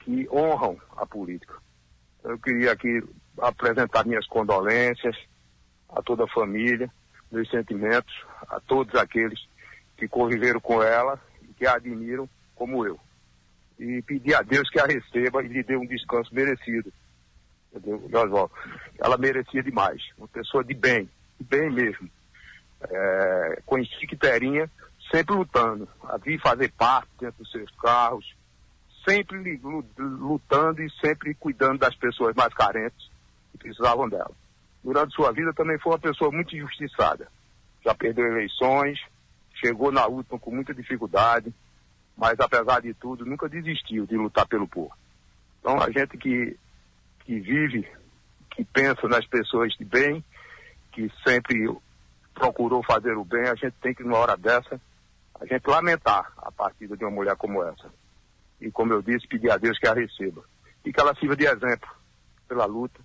[0.00, 1.54] que honram a política.
[2.24, 3.02] Eu queria aqui
[3.38, 5.16] apresentar minhas condolências
[5.88, 6.90] a toda a família,
[7.30, 8.14] meus sentimentos
[8.48, 9.40] a todos aqueles
[9.96, 12.98] que conviveram com ela e que a admiram como eu.
[13.78, 16.92] E pedir a Deus que a receba e lhe dê um descanso merecido.
[18.98, 20.02] Ela merecia demais.
[20.18, 21.08] Uma pessoa de bem,
[21.38, 22.08] de bem mesmo.
[22.82, 24.70] É, conheci Quiterinha
[25.10, 25.88] sempre lutando.
[26.04, 28.34] A vi fazer parte dentro dos seus carros,
[29.08, 29.60] sempre
[29.98, 33.10] lutando e sempre cuidando das pessoas mais carentes
[33.52, 34.32] que precisavam dela.
[34.82, 37.28] Durante sua vida também foi uma pessoa muito injustiçada.
[37.84, 39.00] Já perdeu eleições,
[39.54, 41.52] chegou na última com muita dificuldade,
[42.16, 44.92] mas apesar de tudo, nunca desistiu de lutar pelo povo.
[45.60, 46.56] Então a gente que,
[47.32, 47.88] que vive,
[48.50, 50.22] que pensa nas pessoas de bem,
[50.92, 51.66] que sempre
[52.34, 54.78] procurou fazer o bem, a gente tem que, numa hora dessa,
[55.40, 57.90] a gente lamentar a partida de uma mulher como essa.
[58.60, 60.44] E como eu disse, pedir a Deus que a receba.
[60.84, 61.88] E que ela sirva de exemplo
[62.46, 63.00] pela luta,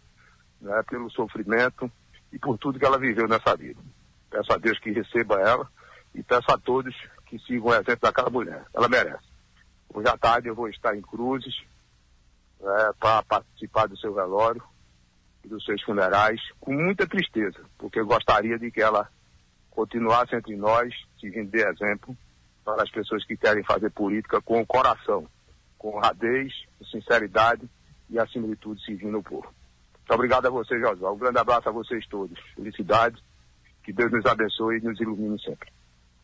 [0.60, 1.90] né, pelo sofrimento
[2.34, 3.80] e por tudo que ela viveu nessa vida.
[4.30, 5.70] Peço a Deus que receba ela
[6.14, 6.94] e peço a todos
[7.28, 8.66] que sigam o exemplo daquela mulher.
[8.74, 9.26] Ela merece.
[9.94, 11.56] Hoje à tarde eu vou estar em Cruzes
[12.60, 14.64] né, para participar do seu velório
[15.48, 19.08] dos seus funerais com muita tristeza, porque eu gostaria de que ela
[19.72, 22.16] continuasse entre nós, seguindo de exemplo
[22.64, 25.26] para as pessoas que querem fazer política com o coração,
[25.78, 27.68] com honradez, com sinceridade
[28.10, 29.48] e, acima de tudo, servindo o povo.
[29.94, 31.10] Muito obrigado a vocês, Josué.
[31.10, 32.38] Um grande abraço a vocês todos.
[32.56, 33.22] Felicidades.
[33.84, 35.70] Que Deus nos abençoe e nos ilumine sempre.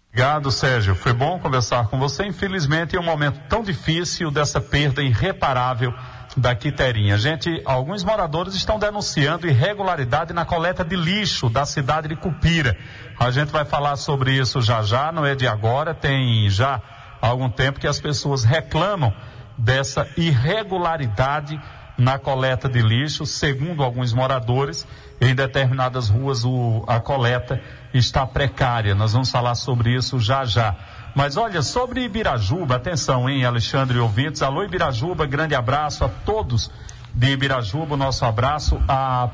[0.10, 0.96] Obrigado, Sérgio.
[0.96, 2.26] Foi bom conversar com você.
[2.26, 5.94] Infelizmente, em um momento tão difícil dessa perda irreparável
[6.36, 7.18] da Quiterinha.
[7.18, 12.78] Gente, alguns moradores estão denunciando irregularidade na coleta de lixo da cidade de Cupira.
[13.20, 16.82] A gente vai falar sobre isso já já, não é de agora, tem já
[17.22, 19.14] algum tempo que as pessoas reclamam
[19.58, 21.60] dessa irregularidade
[21.98, 24.88] na coleta de lixo, segundo alguns moradores,
[25.22, 27.62] em determinadas ruas o, a coleta
[27.94, 28.96] está precária.
[28.96, 30.76] Nós vamos falar sobre isso já já.
[31.16, 34.42] Mas olha, sobre Ibirajuba, atenção, hein, Alexandre ouvintes.
[34.42, 36.72] Alô, Ibirajuba, grande abraço a todos
[37.14, 39.30] de Ibirajuba, nosso abraço à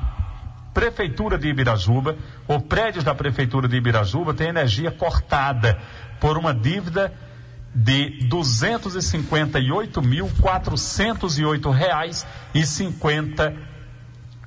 [0.74, 2.16] Prefeitura de Ibirajuba,
[2.48, 5.80] o prédios da Prefeitura de Ibirajuba tem energia cortada
[6.20, 7.14] por uma dívida
[7.74, 13.56] de duzentos e cinquenta e oito mil quatrocentos e oito reais e cinquenta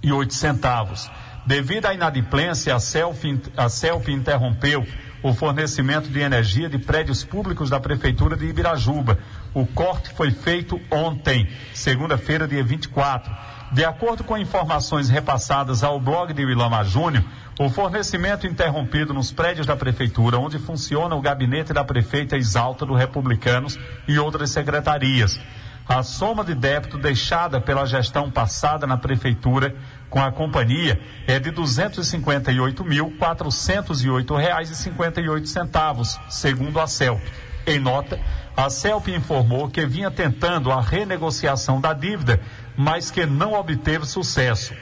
[0.02, 1.10] e oito centavos.
[1.44, 4.86] Devido à inadimplência, a CELP, a CELP interrompeu
[5.22, 9.18] o fornecimento de energia de prédios públicos da Prefeitura de Ibirajuba.
[9.54, 13.32] O corte foi feito ontem, segunda-feira, dia 24.
[13.72, 17.24] De acordo com informações repassadas ao blog de Wilama Júnior,
[17.58, 22.94] o fornecimento interrompido nos prédios da Prefeitura, onde funciona o gabinete da prefeita Exalta do
[22.94, 25.40] Republicanos e outras secretarias.
[25.88, 29.74] A soma de débito deixada pela gestão passada na prefeitura
[30.12, 37.22] com a companhia é de 258.408 reais e 58 centavos, segundo a CELP.
[37.66, 38.20] Em nota,
[38.54, 42.38] a CELP informou que vinha tentando a renegociação da dívida,
[42.76, 44.74] mas que não obteve sucesso.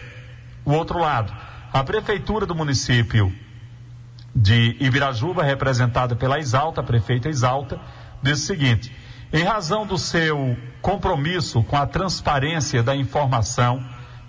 [0.64, 1.32] O outro lado,
[1.72, 3.32] a prefeitura do município
[4.34, 7.78] de Ibirajuba, representada pela Exalta, a prefeita Exalta,
[8.20, 8.92] diz o seguinte:
[9.32, 13.80] em razão do seu compromisso com a transparência da informação,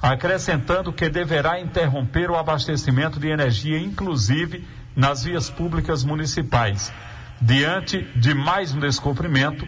[0.01, 6.91] acrescentando que deverá interromper o abastecimento de energia, inclusive nas vias públicas municipais.
[7.41, 9.67] Diante de mais um descumprimento,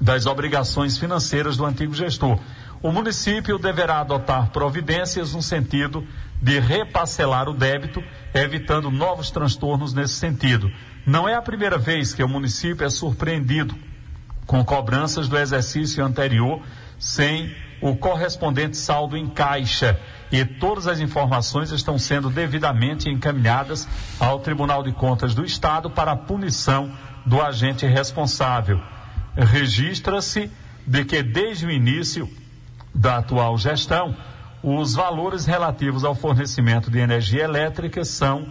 [0.00, 2.38] das obrigações financeiras do antigo gestor.
[2.80, 6.06] O município deverá adotar providências no sentido
[6.40, 10.70] de reparcelar o débito, evitando novos transtornos nesse sentido.
[11.06, 13.74] Não é a primeira vez que o município é surpreendido
[14.46, 16.62] com cobranças do exercício anterior
[16.98, 19.98] sem o correspondente saldo em caixa.
[20.30, 23.88] E todas as informações estão sendo devidamente encaminhadas
[24.18, 26.92] ao Tribunal de Contas do Estado para a punição
[27.24, 28.80] do agente responsável.
[29.36, 30.50] Registra-se
[30.86, 32.28] de que desde o início
[32.94, 34.16] da atual gestão,
[34.62, 38.48] os valores relativos ao fornecimento de energia elétrica são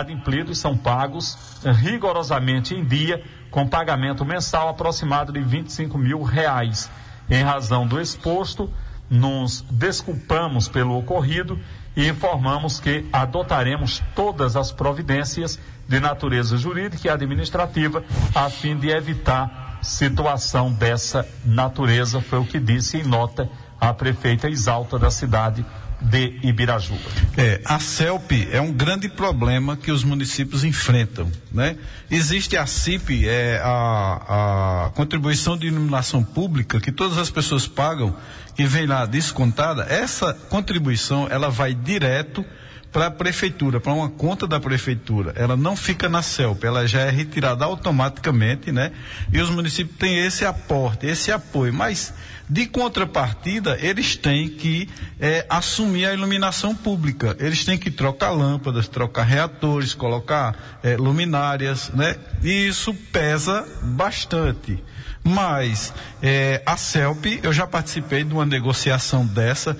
[0.00, 6.90] adimplidos, são pagos rigorosamente em dia, com pagamento mensal aproximado de 25 mil reais.
[7.30, 8.70] Em razão do exposto,
[9.08, 11.58] nos desculpamos pelo ocorrido
[11.96, 18.02] e informamos que adotaremos todas as providências de natureza jurídica e administrativa
[18.34, 23.48] a fim de evitar situação dessa natureza, foi o que disse em nota
[23.80, 25.64] a prefeita Exalta da cidade
[26.04, 27.00] de Ibirajuba.
[27.36, 31.76] É, a CELP é um grande problema que os municípios enfrentam, né?
[32.10, 38.14] Existe a CIP, é a, a contribuição de iluminação pública que todas as pessoas pagam
[38.58, 39.84] e vem lá descontada.
[39.88, 42.44] Essa contribuição ela vai direto
[42.92, 45.32] para a prefeitura, para uma conta da prefeitura.
[45.34, 48.92] Ela não fica na CELP, ela já é retirada automaticamente, né?
[49.32, 52.14] E os municípios têm esse aporte, esse apoio, mas
[52.48, 54.88] de contrapartida, eles têm que
[55.18, 57.36] é, assumir a iluminação pública.
[57.40, 62.16] Eles têm que trocar lâmpadas, trocar reatores, colocar é, luminárias, né?
[62.42, 64.82] E isso pesa bastante.
[65.22, 65.92] Mas
[66.22, 69.74] é, a CELP, eu já participei de uma negociação dessa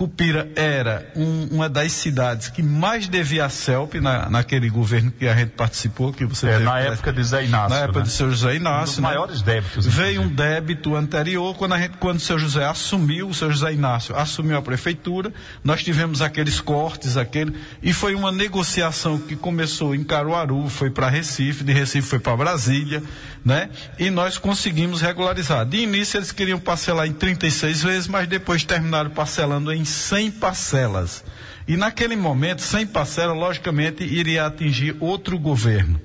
[0.00, 5.28] Cupira era um, uma das cidades que mais devia a CELP na, naquele governo que
[5.28, 7.68] a gente participou, que você é, teve, na época de Zé Inácio.
[7.68, 8.04] Na época né?
[8.06, 8.80] de seu José Inácio.
[8.80, 9.02] Um dos né?
[9.02, 9.84] maiores débitos.
[9.84, 13.74] Veio um débito anterior, quando, a gente, quando o seu José assumiu, o seu José
[13.74, 19.94] Inácio assumiu a prefeitura, nós tivemos aqueles cortes, aquele, e foi uma negociação que começou
[19.94, 23.02] em Caruaru, foi para Recife, de Recife foi para Brasília,
[23.44, 23.68] né?
[23.98, 25.66] E nós conseguimos regularizar.
[25.66, 31.24] De início eles queriam parcelar em 36 vezes, mas depois terminaram parcelando em 100 parcelas.
[31.66, 36.00] E naquele momento, 100 parcelas, logicamente, iria atingir outro governo.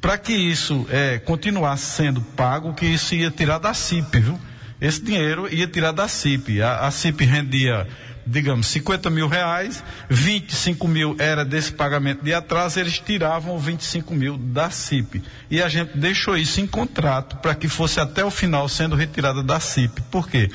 [0.00, 4.38] Para que isso é, continuasse sendo pago, que isso ia tirar da CIP, viu?
[4.80, 6.60] Esse dinheiro ia tirar da CIP.
[6.60, 7.86] A, a CIP rendia,
[8.26, 14.36] digamos, 50 mil reais, 25 mil era desse pagamento de atraso, eles tiravam 25 mil
[14.36, 15.22] da CIP.
[15.48, 19.40] E a gente deixou isso em contrato para que fosse até o final sendo retirada
[19.40, 20.00] da CIP.
[20.10, 20.50] Por quê?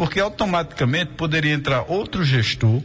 [0.00, 2.80] Porque automaticamente poderia entrar outro gestor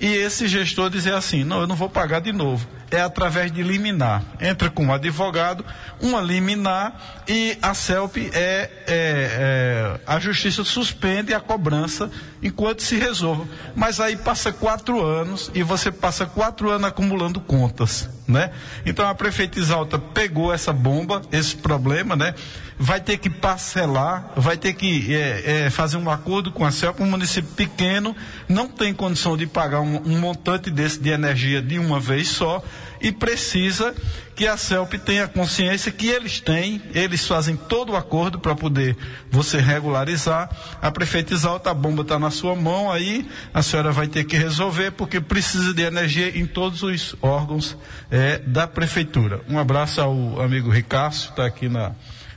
[0.00, 2.66] e esse gestor dizer assim: não, eu não vou pagar de novo.
[2.90, 4.22] É através de liminar.
[4.40, 5.62] Entra com um advogado,
[6.00, 12.10] uma liminar e a CELP é, é, é, a justiça suspende a cobrança
[12.44, 13.50] enquanto se resolve.
[13.74, 18.50] Mas aí passa quatro anos e você passa quatro anos acumulando contas, né?
[18.84, 22.34] Então a prefeita Exalta pegou essa bomba, esse problema, né?
[22.78, 27.00] vai ter que parcelar, vai ter que é, é, fazer um acordo com a CELP,
[27.00, 28.14] um município pequeno
[28.48, 32.62] não tem condição de pagar um, um, montante desse de energia de uma vez só
[33.04, 33.94] e precisa
[34.34, 38.96] que a CELP tenha consciência que eles têm, eles fazem todo o acordo para poder
[39.30, 40.48] você regularizar.
[40.80, 44.38] A prefeita Exalta, a bomba está na sua mão, aí a senhora vai ter que
[44.38, 47.76] resolver, porque precisa de energia em todos os órgãos
[48.10, 49.42] é, da prefeitura.
[49.50, 51.92] Um abraço ao amigo Ricardo, está aqui na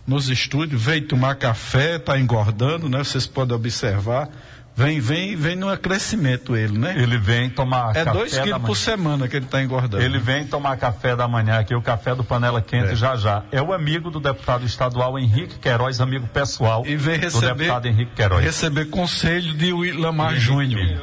[0.05, 2.99] nos estúdios, veio tomar café, está engordando, né?
[2.99, 4.30] Vocês podem observar,
[4.78, 6.93] Vem, vem, vem no crescimento ele, né?
[6.95, 10.03] Ele vem tomar É café dois da quilos por semana que ele está engordando.
[10.03, 12.95] Ele vem tomar café da manhã aqui, o café do Panela Quente É.
[12.95, 13.43] já já.
[13.51, 17.88] É o amigo do deputado estadual Henrique Queiroz, amigo pessoal E vem do receber, deputado
[17.88, 18.43] Henrique Queiroz.
[18.45, 21.01] receber conselho de Willamar Júnior.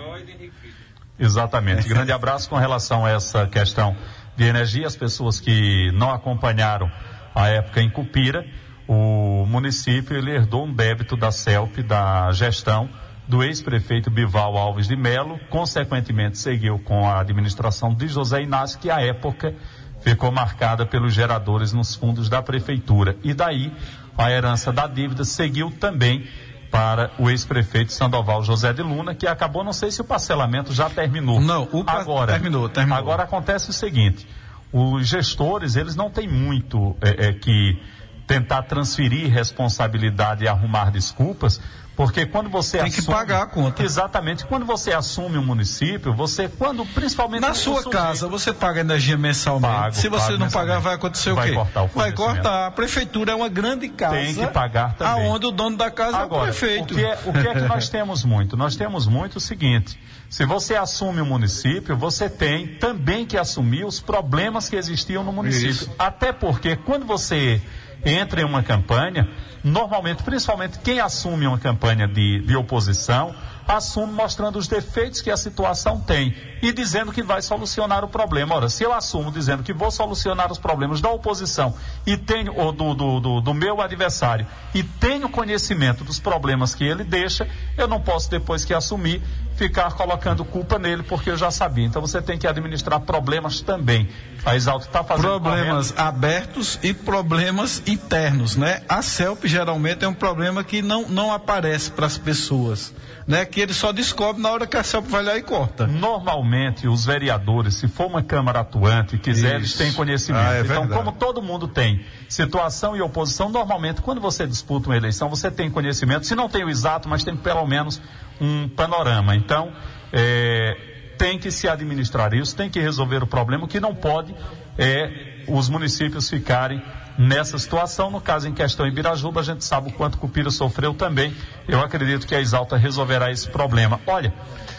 [1.18, 1.88] Exatamente.
[1.88, 3.96] Grande abraço com relação a essa questão
[4.36, 4.86] de energia.
[4.86, 6.88] As pessoas que não acompanharam
[7.34, 8.46] a época em Cupira,
[8.86, 12.88] o município ele herdou um débito da CELP, da gestão
[13.26, 18.90] do ex-prefeito Bival Alves de Melo, consequentemente seguiu com a administração de José Inácio, que
[18.90, 19.54] à época
[20.00, 23.16] ficou marcada pelos geradores nos fundos da prefeitura.
[23.24, 23.72] E daí
[24.16, 26.26] a herança da dívida seguiu também
[26.70, 30.90] para o ex-prefeito Sandoval José de Luna, que acabou, não sei se o parcelamento já
[30.90, 31.40] terminou.
[31.40, 32.98] Não, o agora, terminou, terminou.
[32.98, 34.26] Agora acontece o seguinte,
[34.72, 37.80] os gestores, eles não têm muito é, é, que
[38.26, 41.60] tentar transferir responsabilidade e arrumar desculpas,
[41.96, 43.82] porque quando você Tem que assume- pagar a conta.
[43.82, 44.44] Exatamente.
[44.46, 47.40] Quando você assume um município, você, quando, principalmente...
[47.42, 49.66] Na o sua sujeito- casa, você paga energia mensalmente.
[49.74, 51.54] Pago, Se você não pagar, vai acontecer o Vai quê?
[51.54, 52.66] cortar o vai cortar.
[52.66, 54.16] A prefeitura é uma grande casa.
[54.16, 55.26] Tem que pagar também.
[55.28, 56.94] Aonde o dono da casa é o Agora, prefeito.
[56.94, 58.56] O que, é, o que é que nós temos muito?
[58.56, 63.84] Nós temos muito o seguinte: se você assume o município, você tem também que assumir
[63.84, 65.70] os problemas que existiam no município.
[65.70, 65.90] Isso.
[65.98, 67.62] Até porque quando você
[68.04, 69.28] entra em uma campanha,
[69.62, 73.34] normalmente, principalmente quem assume uma campanha de, de oposição,
[73.66, 78.54] assume mostrando os defeitos que a situação tem e dizendo que vai solucionar o problema.
[78.54, 81.74] Ora, se eu assumo dizendo que vou solucionar os problemas da oposição
[82.06, 86.84] e tenho, ou do, do, do, do meu adversário, e tenho conhecimento dos problemas que
[86.84, 89.22] ele deixa, eu não posso, depois que assumir,
[89.56, 91.84] ficar colocando culpa nele, porque eu já sabia.
[91.84, 94.08] Então você tem que administrar problemas também.
[94.44, 98.82] A Exalto está fazendo Problemas abertos e problemas internos, né?
[98.88, 102.92] A CELP geralmente é um problema que não, não aparece para as pessoas,
[103.26, 103.44] né?
[103.44, 105.86] Que ele só descobre na hora que a CELP vai lá e corta.
[105.86, 109.78] Normalmente, os vereadores, se for uma Câmara atuante, quiser, eles Isso.
[109.78, 110.42] têm conhecimento.
[110.46, 110.92] Ah, é então, verdade.
[110.92, 115.70] como todo mundo tem situação e oposição, normalmente, quando você disputa uma eleição, você tem
[115.70, 116.26] conhecimento.
[116.26, 118.00] Se não tem o exato, mas tem pelo menos
[118.40, 119.34] um panorama.
[119.36, 119.72] Então,
[120.12, 120.76] é,
[121.18, 123.66] tem que se administrar isso, tem que resolver o problema.
[123.68, 124.34] Que não pode
[124.78, 126.82] é os municípios ficarem
[127.18, 128.10] nessa situação.
[128.10, 131.34] No caso em questão em Birajuba, a gente sabe o quanto Cupira sofreu também.
[131.68, 134.00] Eu acredito que a Exalta resolverá esse problema.
[134.06, 134.32] Olha,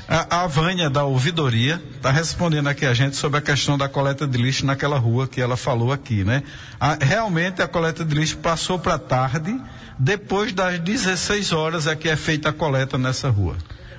[0.08, 4.28] A, a Vânia da ouvidoria está respondendo aqui a gente sobre a questão da coleta
[4.28, 6.44] de lixo naquela rua que ela falou aqui, né?
[6.80, 9.60] A- realmente a coleta de lixo passou para tarde,
[9.98, 13.56] depois das 16 horas é que é feita a coleta nessa rua.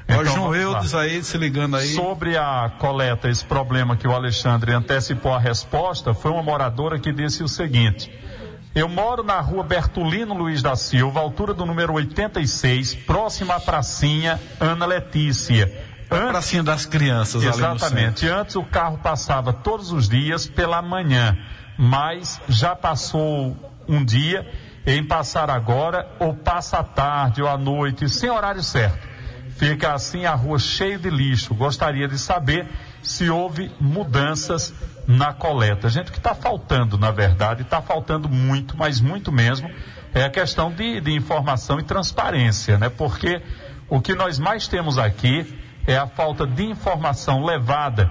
[0.09, 0.54] Então, João.
[0.54, 1.94] Eudes aí, se ligando aí.
[1.94, 7.12] Sobre a coleta, esse problema que o Alexandre antecipou a resposta, foi uma moradora que
[7.12, 8.11] disse o seguinte:
[8.74, 14.40] Eu moro na rua Bertolino Luiz da Silva, altura do número 86, próxima à pracinha
[14.61, 15.72] Ana Letícia.
[16.09, 18.28] A pracinha das crianças Exatamente.
[18.28, 21.36] Antes o carro passava todos os dias pela manhã,
[21.76, 23.57] mas já passou
[23.88, 24.48] um dia
[24.86, 29.15] em passar agora, ou passa à tarde ou à noite, sem horário certo.
[29.57, 31.54] Fica assim a rua cheia de lixo.
[31.54, 32.68] Gostaria de saber
[33.02, 34.74] se houve mudanças
[35.07, 35.88] na coleta.
[35.88, 39.70] Gente, o que está faltando, na verdade, está faltando muito, mas muito mesmo,
[40.12, 42.90] é a questão de, de informação e transparência, né?
[42.90, 43.40] Porque
[43.88, 48.11] o que nós mais temos aqui é a falta de informação levada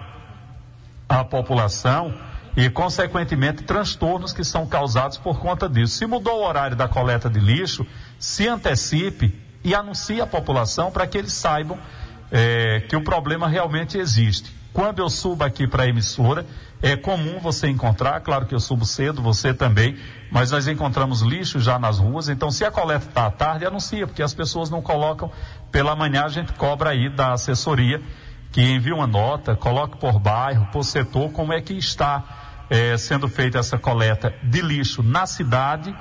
[1.08, 2.12] à população
[2.58, 5.98] e, consequentemente, transtornos que são causados por conta disso.
[5.98, 7.86] Se mudou o horário da coleta de lixo,
[8.18, 11.78] se antecipe e anuncie à população para que eles saibam
[12.32, 14.55] eh, que o problema realmente existe.
[14.72, 16.45] Quando eu subo aqui para a emissora,
[16.82, 19.97] é comum você encontrar, claro que eu subo cedo, você também,
[20.32, 24.05] mas nós encontramos lixo já nas ruas, então se a coleta está à tarde, anuncia,
[24.05, 25.32] porque as pessoas não colocam
[25.72, 27.99] pela manhã, a gente cobra aí da assessoria
[28.51, 33.28] que envia uma nota, coloque por bairro, por setor, como é que está eh, sendo
[33.28, 35.95] feita essa coleta de lixo na cidade,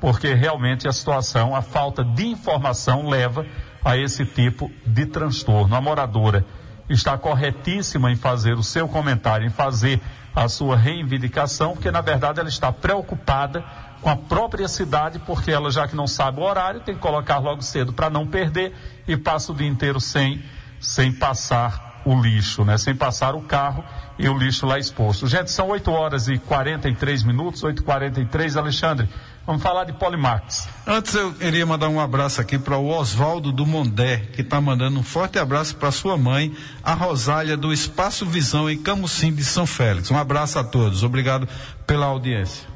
[0.00, 3.46] porque realmente a situação, a falta de informação leva
[3.84, 5.74] a esse tipo de transtorno.
[5.74, 6.44] A moradora
[6.88, 10.00] está corretíssima em fazer o seu comentário, em fazer
[10.34, 13.64] a sua reivindicação, porque na verdade ela está preocupada
[14.00, 17.38] com a própria cidade, porque ela já que não sabe o horário, tem que colocar
[17.38, 18.74] logo cedo para não perder
[19.06, 20.42] e passa o dia inteiro sem,
[20.80, 22.78] sem passar o lixo, né?
[22.78, 23.84] Sem passar o carro
[24.18, 25.26] e o lixo lá exposto.
[25.26, 29.08] Gente, são 8 horas e 43 minutos, 8 e 43 Alexandre,
[29.46, 30.68] vamos falar de Polimax.
[30.86, 34.98] Antes eu iria mandar um abraço aqui para o Oswaldo do Mondé, que está mandando
[34.98, 39.66] um forte abraço para sua mãe, a Rosália do Espaço Visão em Camusim de São
[39.66, 40.10] Félix.
[40.10, 41.02] Um abraço a todos.
[41.02, 41.48] Obrigado
[41.86, 42.68] pela audiência.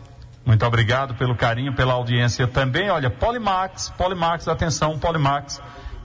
[0.44, 2.90] Muito obrigado pelo carinho, pela audiência também.
[2.90, 5.60] Olha, Polimax, Polimax, atenção, Polimax.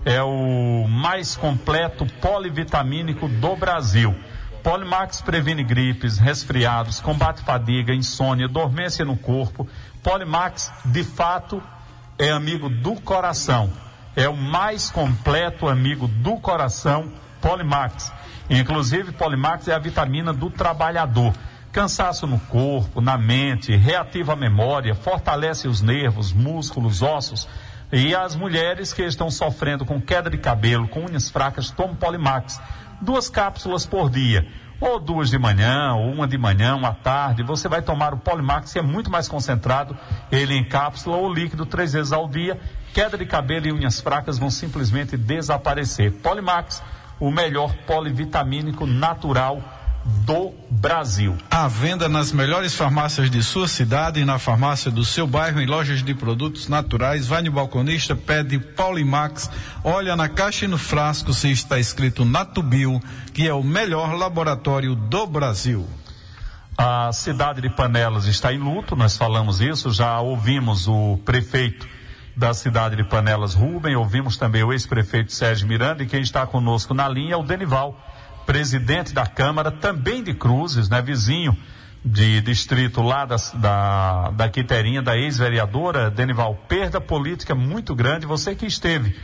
[0.06, 4.16] É o mais completo polivitamínico do Brasil.
[4.64, 9.68] Polimax previne gripes, resfriados, combate fadiga, insônia, dormência no corpo.
[10.04, 11.62] Polimax, de fato,
[12.18, 13.72] é amigo do coração.
[14.16, 17.12] É o mais completo amigo do coração,
[17.42, 18.12] Polimax.
[18.50, 21.34] Inclusive, Polimax é a vitamina do trabalhador.
[21.72, 27.48] Cansaço no corpo, na mente, reativa a memória, fortalece os nervos, músculos, ossos.
[27.91, 32.61] E as mulheres que estão sofrendo com queda de cabelo, com unhas fracas, tomam Polimax.
[33.02, 34.48] Duas cápsulas por dia.
[34.80, 37.41] Ou duas de manhã, ou uma de manhã, uma tarde.
[37.41, 39.98] Você vai tomar o Polimax, que é muito mais concentrado.
[40.32, 42.60] Ele em cápsula ou líquido três vezes ao dia.
[42.94, 46.11] Queda de cabelo e unhas fracas vão simplesmente desaparecer.
[46.11, 46.84] Polimax,
[47.20, 49.61] o melhor polivitamínico natural
[50.06, 51.38] do Brasil.
[51.50, 55.66] À venda nas melhores farmácias de sua cidade e na farmácia do seu bairro, em
[55.66, 57.28] lojas de produtos naturais.
[57.28, 59.50] Vai no balconista, pede Paulimax,
[59.84, 63.00] olha na caixa e no frasco se está escrito Natubio,
[63.34, 65.88] que é o melhor laboratório do Brasil.
[66.78, 71.86] A cidade de Panelas está em luto, nós falamos isso, já ouvimos o prefeito
[72.38, 76.94] da cidade de Panelas, Rubem, ouvimos também o ex-prefeito Sérgio Miranda e quem está conosco
[76.94, 78.00] na linha é o Denival
[78.50, 81.56] presidente da Câmara, também de Cruzes, né, vizinho
[82.04, 86.56] de distrito lá da, da, da Quiterinha, da ex-vereadora Denival.
[86.68, 89.16] Perda política muito grande, você que esteve,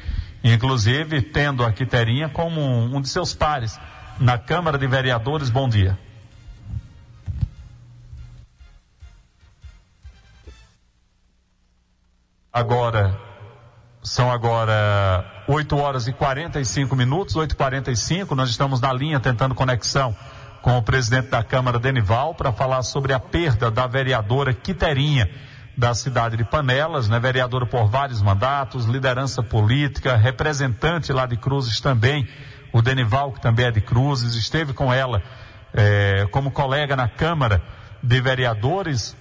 [0.44, 3.80] inclusive tendo a Quiterinha como um, um de seus pares
[4.20, 5.50] na Câmara de Vereadores.
[5.50, 5.98] Bom dia.
[12.54, 13.20] Agora,
[14.06, 18.32] são agora 8 horas e 45 minutos, 8h45.
[18.32, 20.16] Nós estamos na linha tentando conexão
[20.62, 25.28] com o presidente da Câmara, Denival, para falar sobre a perda da vereadora Quiterinha,
[25.76, 27.20] da cidade de Panelas, né?
[27.20, 32.28] Vereadora por vários mandatos, liderança política, representante lá de Cruzes também.
[32.72, 35.24] O Denival, que também é de Cruzes, esteve com ela
[35.74, 37.60] eh, como colega na Câmara
[38.04, 39.18] de Vereadores.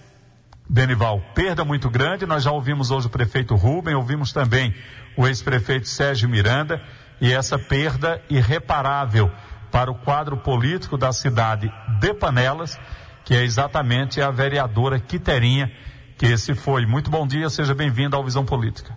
[0.69, 2.27] Denival, perda muito grande.
[2.27, 4.75] Nós já ouvimos hoje o prefeito Rubem, ouvimos também
[5.17, 6.83] o ex-prefeito Sérgio Miranda
[7.21, 9.31] e essa perda irreparável
[9.71, 11.71] para o quadro político da cidade
[12.01, 12.79] de Panelas,
[13.25, 15.71] que é exatamente a vereadora Quiterinha,
[16.17, 16.87] que esse foi.
[16.87, 18.97] Muito bom dia, seja bem-vindo ao Visão Política.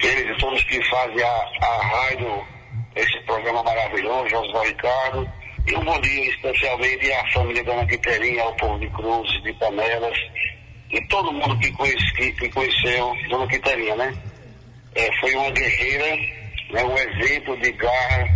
[0.00, 2.46] Eles e todos que fazem a, a rádio,
[2.96, 5.37] esse programa maravilhoso, José Ricardo.
[5.68, 10.18] E um bom dia especialmente à família Dona Quiterinha, ao povo de Cruzes, de Panelas,
[10.90, 14.14] e todo mundo que, conhece, que, que conheceu Dona Quiterinha, né?
[14.94, 16.16] É, foi uma guerreira,
[16.70, 18.26] né, um exemplo de garra,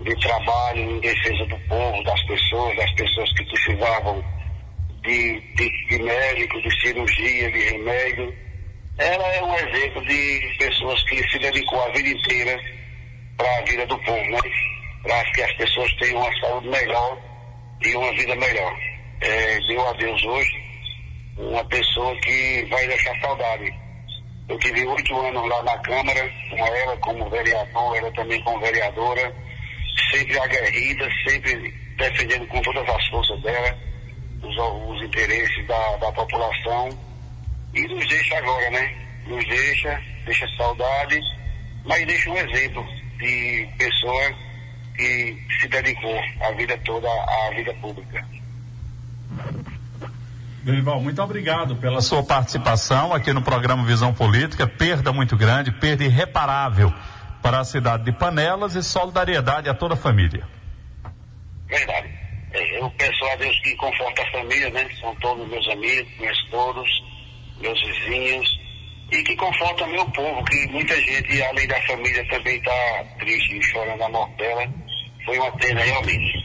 [0.00, 4.24] de trabalho em defesa do povo, das pessoas, das pessoas que precisavam
[5.02, 8.34] de, de, de médico, de cirurgia, de remédio.
[8.96, 12.58] Ela é um exemplo de pessoas que se dedicou a vida inteira
[13.36, 14.40] para a vida do povo, né?
[15.02, 17.18] Para que as pessoas tenham uma saúde melhor
[17.82, 18.76] e uma vida melhor.
[19.20, 20.70] É, deu a Deus hoje
[21.36, 23.72] uma pessoa que vai deixar saudade.
[24.48, 29.34] Eu tive oito anos lá na Câmara, com ela como vereador, ela também como vereadora,
[30.10, 33.78] sempre aguerrida, sempre defendendo com todas as forças dela
[34.42, 36.88] os, os interesses da, da população.
[37.74, 38.94] E nos deixa agora, né?
[39.26, 41.20] Nos deixa, deixa saudade,
[41.84, 42.84] mas deixa um exemplo
[43.18, 44.34] de pessoa
[45.00, 48.24] que se dedicou a vida toda à vida pública.
[50.62, 54.66] Denival, muito obrigado pela sua participação aqui no programa Visão Política.
[54.66, 56.92] Perda muito grande, perda irreparável
[57.42, 60.46] para a cidade de Panelas e solidariedade a toda a família.
[61.66, 62.08] Verdade.
[62.52, 64.86] É, Eu peço a Deus que conforte a família, né?
[65.00, 66.88] São todos meus amigos, conheço todos,
[67.60, 68.60] meus vizinhos.
[69.12, 73.62] E que conforta meu povo, que muita gente, além da família, também está triste e
[73.62, 74.68] chorando a morte dela.
[75.30, 76.44] Foi uma pena realmente.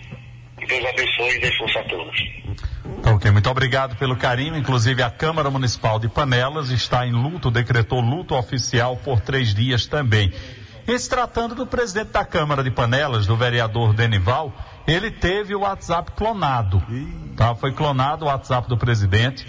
[0.60, 2.16] Que Deus abençoe e dê força a todos.
[3.04, 4.56] Ok, muito obrigado pelo carinho.
[4.56, 9.88] Inclusive, a Câmara Municipal de Panelas está em luto, decretou luto oficial por três dias
[9.88, 10.32] também.
[10.88, 14.54] E se tratando do presidente da Câmara de Panelas, do vereador Denival,
[14.86, 16.80] ele teve o WhatsApp clonado.
[17.36, 17.56] Tá?
[17.56, 19.48] Foi clonado o WhatsApp do presidente.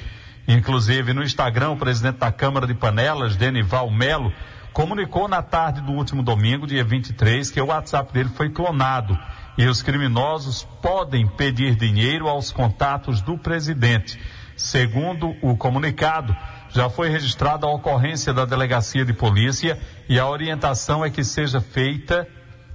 [0.49, 4.33] Inclusive, no Instagram, o presidente da Câmara de Panelas, Denival Melo,
[4.77, 9.19] comunicou na tarde do último domingo, dia 23, que o WhatsApp dele foi clonado
[9.57, 14.20] e os criminosos podem pedir dinheiro aos contatos do presidente.
[14.55, 16.36] Segundo o comunicado,
[16.69, 19.81] já foi registrada a ocorrência da delegacia de polícia
[20.11, 22.28] e a orientação é que seja feita,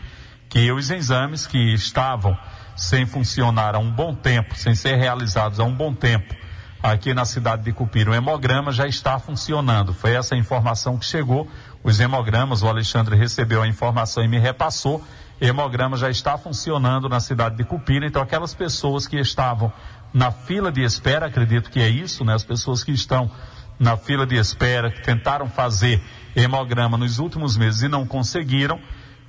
[0.50, 2.38] que os exames que estavam
[2.76, 6.34] sem funcionar há um bom tempo, sem ser realizados há um bom tempo,
[6.82, 9.94] aqui na cidade de Cupira, o hemograma já está funcionando.
[9.94, 11.48] Foi essa informação que chegou.
[11.84, 15.04] Os hemogramas, o Alexandre recebeu a informação e me repassou.
[15.40, 19.72] Hemograma já está funcionando na cidade de Cupira, então aquelas pessoas que estavam
[20.14, 22.34] na fila de espera, acredito que é isso, né?
[22.34, 23.30] As pessoas que estão
[23.80, 26.02] na fila de espera, que tentaram fazer
[26.36, 28.80] hemograma nos últimos meses e não conseguiram,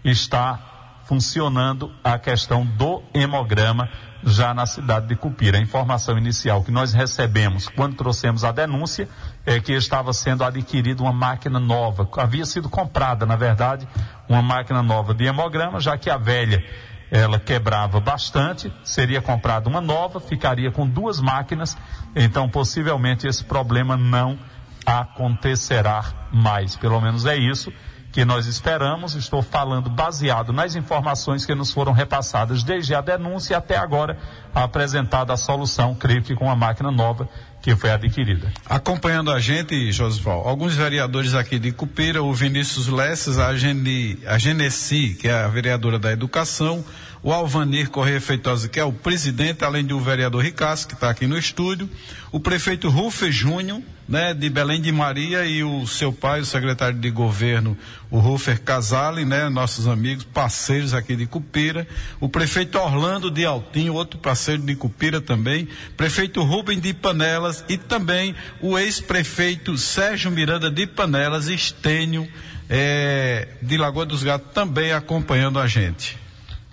[0.05, 3.89] está funcionando a questão do hemograma
[4.23, 5.59] já na cidade de Cupira.
[5.59, 9.09] A informação inicial que nós recebemos quando trouxemos a denúncia
[9.47, 12.09] é que estava sendo adquirida uma máquina nova.
[12.17, 13.89] Havia sido comprada, na verdade,
[14.29, 16.63] uma máquina nova de hemograma, já que a velha
[17.11, 21.77] ela quebrava bastante, seria comprada uma nova, ficaria com duas máquinas,
[22.15, 24.39] então possivelmente esse problema não
[24.87, 26.77] acontecerá mais.
[26.77, 27.73] Pelo menos é isso
[28.13, 29.15] que nós esperamos.
[29.15, 34.17] Estou falando baseado nas informações que nos foram repassadas desde a denúncia até agora
[34.55, 37.29] apresentada a solução, creio que com a máquina nova
[37.63, 38.53] que foi adquirida.
[38.67, 44.39] Acompanhando a gente, Josval, alguns vereadores aqui de Cupira, o Vinícius Lesses, a, Gene, a
[44.39, 46.85] Genesi, que é a vereadora da Educação,
[47.23, 51.27] o Alvanir Correia Feitosa, que é o presidente, além do vereador Ricasso, que está aqui
[51.27, 51.89] no estúdio,
[52.33, 56.99] o prefeito Rufe Júnior, né, de Belém de Maria, e o seu pai, o secretário
[56.99, 57.77] de governo,
[58.11, 61.87] o Rufer Casale, né, nossos amigos, parceiros aqui de Cupira,
[62.19, 67.77] o prefeito Orlando de Altinho, outro parceiro de Cupira também, prefeito Rubem de Panelas e
[67.77, 72.27] também o ex-prefeito Sérgio Miranda de Panelas, Estênio,
[72.69, 76.19] é, de Lagoa dos Gatos, também acompanhando a gente.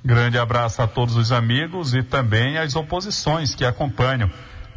[0.04, 4.30] Grande abraço a todos os amigos e também às oposições que acompanham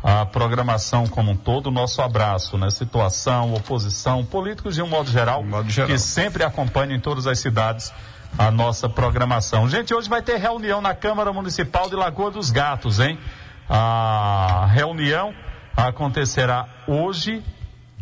[0.03, 1.71] a programação como um todo.
[1.71, 2.71] Nosso abraço, né?
[2.71, 5.91] Situação, oposição, políticos de um modo geral, modo geral.
[5.91, 7.93] que sempre acompanham em todas as cidades
[8.39, 9.69] a nossa programação.
[9.69, 13.19] Gente, hoje vai ter reunião na Câmara Municipal de Lagoa dos Gatos, hein?
[13.69, 15.35] A reunião
[15.77, 17.43] acontecerá hoje,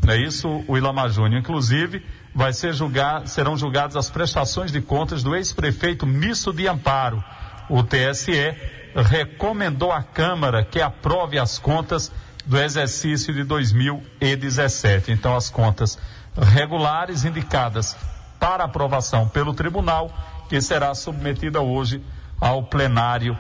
[0.07, 2.05] é isso, o Ilama Júnior, inclusive
[2.39, 7.23] vai ser julgar, serão julgadas as prestações de contas do ex-prefeito Misso de Amparo.
[7.69, 8.55] O TSE
[8.95, 12.13] recomendou à Câmara que aprove as contas
[12.47, 15.11] do exercício de 2017.
[15.11, 15.99] Então, as contas
[16.41, 17.97] regulares indicadas
[18.39, 20.09] para aprovação pelo tribunal,
[20.49, 22.01] que será submetida hoje
[22.41, 23.37] ao plenário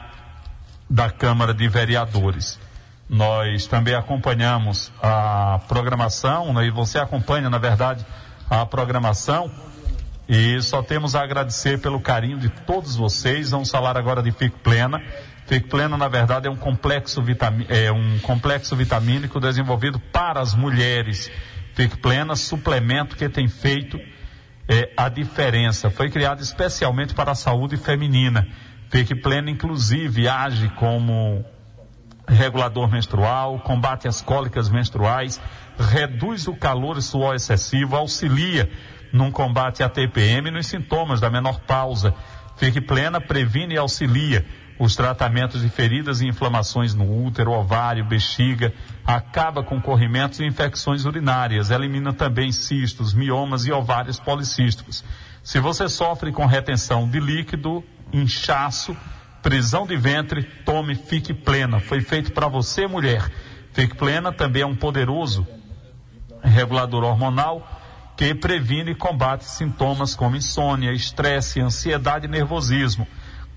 [0.90, 2.58] da Câmara de Vereadores.
[3.08, 8.04] Nós também acompanhamos a programação, né, e você acompanha, na verdade,
[8.50, 9.50] a programação.
[10.28, 13.50] E só temos a agradecer pelo carinho de todos vocês.
[13.50, 15.02] Vamos falar agora de Fique Plena.
[15.46, 17.24] Fique Plena, na verdade, é um complexo,
[17.70, 21.30] é um complexo vitamínico desenvolvido para as mulheres.
[21.72, 23.98] Fique Plena, suplemento que tem feito
[24.68, 25.88] é, a diferença.
[25.88, 28.46] Foi criado especialmente para a saúde feminina.
[28.90, 31.42] Fique Plena, inclusive, age como
[32.28, 35.40] regulador menstrual, combate as cólicas menstruais,
[35.78, 38.70] reduz o calor e suor excessivo, auxilia
[39.12, 42.14] num combate à TPM e nos sintomas da menopausa.
[42.56, 44.44] Fique plena, previne e auxilia
[44.78, 48.72] os tratamentos de feridas e inflamações no útero, ovário, bexiga,
[49.04, 55.04] acaba com corrimentos e infecções urinárias, elimina também cistos, miomas e ovários policísticos.
[55.42, 57.82] Se você sofre com retenção de líquido,
[58.12, 58.96] inchaço,
[59.42, 61.80] prisão de ventre, tome Fique Plena.
[61.80, 63.30] Foi feito para você, mulher.
[63.72, 65.46] Fique Plena também é um poderoso
[66.42, 67.78] regulador hormonal
[68.16, 73.06] que previne e combate sintomas como insônia, estresse, ansiedade e nervosismo.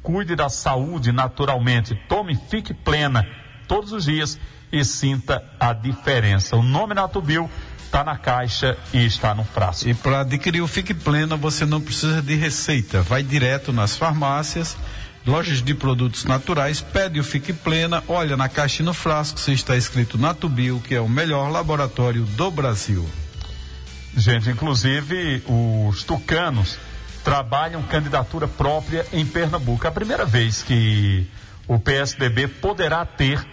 [0.03, 1.95] Cuide da saúde naturalmente.
[2.07, 3.27] Tome Fique Plena
[3.67, 4.39] todos os dias
[4.71, 6.55] e sinta a diferença.
[6.55, 7.49] O nome Natubio
[7.83, 9.89] está na caixa e está no frasco.
[9.89, 13.01] E para adquirir o Fique Plena, você não precisa de receita.
[13.01, 14.77] Vai direto nas farmácias,
[15.25, 19.53] lojas de produtos naturais, pede o Fique Plena, olha na caixa e no frasco, se
[19.53, 23.07] está escrito Natubio, que é o melhor laboratório do Brasil.
[24.15, 26.77] Gente, inclusive os tucanos
[27.23, 29.85] trabalham candidatura própria em Pernambuco.
[29.85, 31.25] É a primeira vez que
[31.67, 33.45] o PSDB poderá ter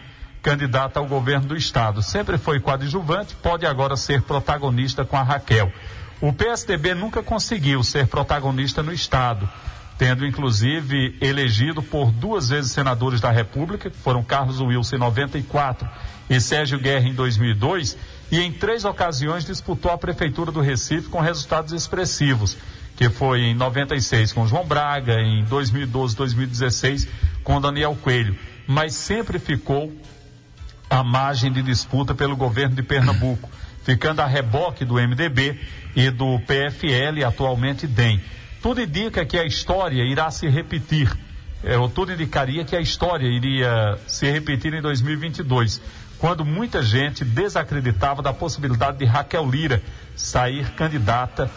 [0.43, 2.03] candidato ao governo do estado.
[2.03, 5.73] Sempre foi coadjuvante, pode agora ser protagonista com a Raquel.
[6.21, 9.49] O PSDB nunca conseguiu ser protagonista no estado,
[9.99, 15.89] tendo inclusive elegido por duas vezes senadores da República, que foram Carlos Wilson em 94
[16.31, 17.99] e Sérgio Guerra em 2002,
[18.31, 22.57] e em três ocasiões disputou a prefeitura do Recife com resultados expressivos,
[22.97, 27.09] que foi em 96 com João Braga, em 2012, 2016
[27.43, 28.37] com Daniel Coelho,
[28.69, 29.93] mas sempre ficou
[30.89, 33.51] à margem de disputa pelo governo de Pernambuco,
[33.83, 35.59] ficando a reboque do MDB
[35.97, 38.21] e do PFL, atualmente DEM.
[38.69, 41.11] Tudo indica que a história irá se repetir.
[41.65, 45.81] É, tudo indicaria que a história iria se repetir em 2022,
[46.19, 49.83] quando muita gente desacreditava da possibilidade de Raquel Lira
[50.15, 51.51] sair candidata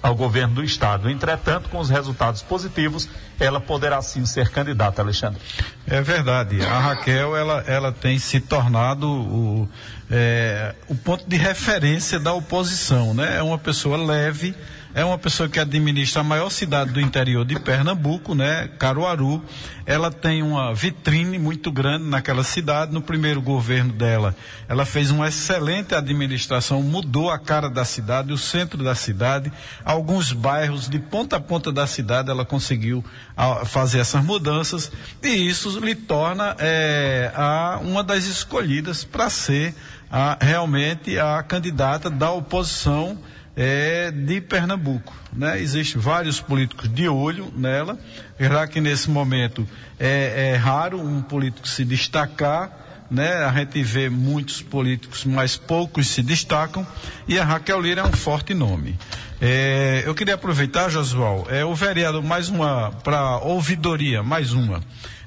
[0.00, 1.10] ao governo do estado.
[1.10, 3.08] Entretanto, com os resultados positivos,
[3.40, 5.40] ela poderá sim ser candidata, Alexandre.
[5.84, 6.64] É verdade.
[6.64, 9.68] A Raquel, ela, ela tem se tornado o,
[10.08, 13.38] é, o ponto de referência da oposição, né?
[13.38, 14.54] É uma pessoa leve,
[14.94, 18.68] é uma pessoa que administra a maior cidade do interior de Pernambuco, né?
[18.78, 19.42] Caruaru.
[19.86, 22.92] Ela tem uma vitrine muito grande naquela cidade.
[22.92, 24.34] No primeiro governo dela,
[24.68, 29.52] ela fez uma excelente administração, mudou a cara da cidade, o centro da cidade,
[29.84, 33.04] alguns bairros de ponta a ponta da cidade, ela conseguiu
[33.36, 34.90] a, fazer essas mudanças
[35.22, 39.74] e isso lhe torna é, a, uma das escolhidas para ser
[40.10, 43.18] a, realmente a candidata da oposição
[43.62, 45.14] é, de Pernambuco.
[45.30, 45.60] Né?
[45.60, 47.98] Existem vários políticos de olho nela,
[48.38, 49.68] já que nesse momento
[49.98, 53.04] é, é raro um político se destacar.
[53.10, 53.30] Né?
[53.44, 56.86] A gente vê muitos políticos, mas poucos se destacam,
[57.28, 58.98] e a Raquel Lira é um forte nome.
[59.42, 64.80] É, eu queria aproveitar, Josual, é, o vereador, mais uma, para ouvidoria, mais uma.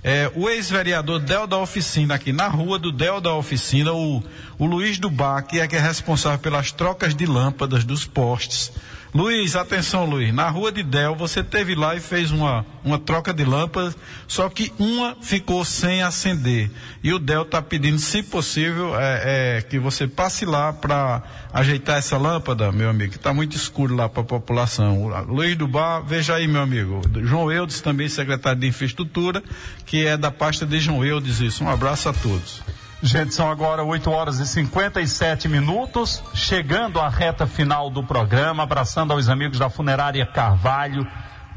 [0.04, 4.22] É, o ex-vereador Del da Oficina, aqui na rua do Del da Oficina, o,
[4.60, 8.74] o Luiz Dubac, que é, que é responsável pelas trocas de lâmpadas dos postes.
[9.14, 10.34] Luiz, atenção, Luiz.
[10.34, 13.96] Na rua de Del, você teve lá e fez uma, uma troca de lâmpadas,
[14.28, 16.72] só que uma ficou sem acender.
[17.04, 21.22] E o Del está pedindo, se possível, é, é, que você passe lá para
[21.54, 25.08] ajeitar essa lâmpada, meu amigo, que está muito escuro lá para a população.
[25.28, 27.00] Luiz do Bar, veja aí, meu amigo.
[27.22, 29.44] João Eudes, também secretário de Infraestrutura,
[29.86, 31.64] que é da pasta de João Eudes, isso.
[31.64, 32.64] Um abraço a todos.
[33.06, 39.12] Gente, são agora 8 horas e 57 minutos, chegando à reta final do programa, abraçando
[39.12, 41.06] aos amigos da Funerária Carvalho.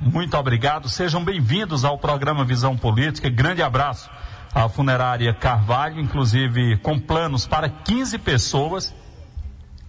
[0.01, 3.31] Muito obrigado, sejam bem-vindos ao programa Visão Política.
[3.31, 4.11] Grande abraço
[4.53, 8.93] à Funerária Carvalho, inclusive com planos para 15 pessoas,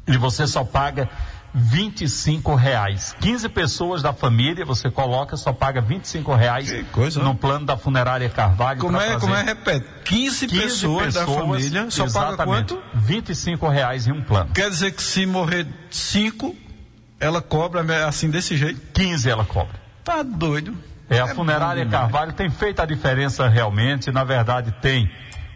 [0.07, 1.09] e você só paga
[1.57, 3.15] 25 reais.
[3.19, 8.29] 15 pessoas da família, você coloca, só paga 25 reais coisa, no plano da funerária
[8.29, 8.79] Carvalho.
[8.79, 12.79] Como pra é, fazer como é, repete, 15, pessoas, da família, só paga quanto?
[12.93, 14.51] 25 reais em um plano.
[14.53, 16.55] Quer dizer que se morrer cinco,
[17.19, 18.79] ela cobra assim desse jeito?
[18.93, 19.79] 15 ela cobra.
[20.03, 20.77] Tá doido.
[21.09, 21.91] É, a funerária bom.
[21.91, 25.09] Carvalho tem feito a diferença realmente, na verdade tem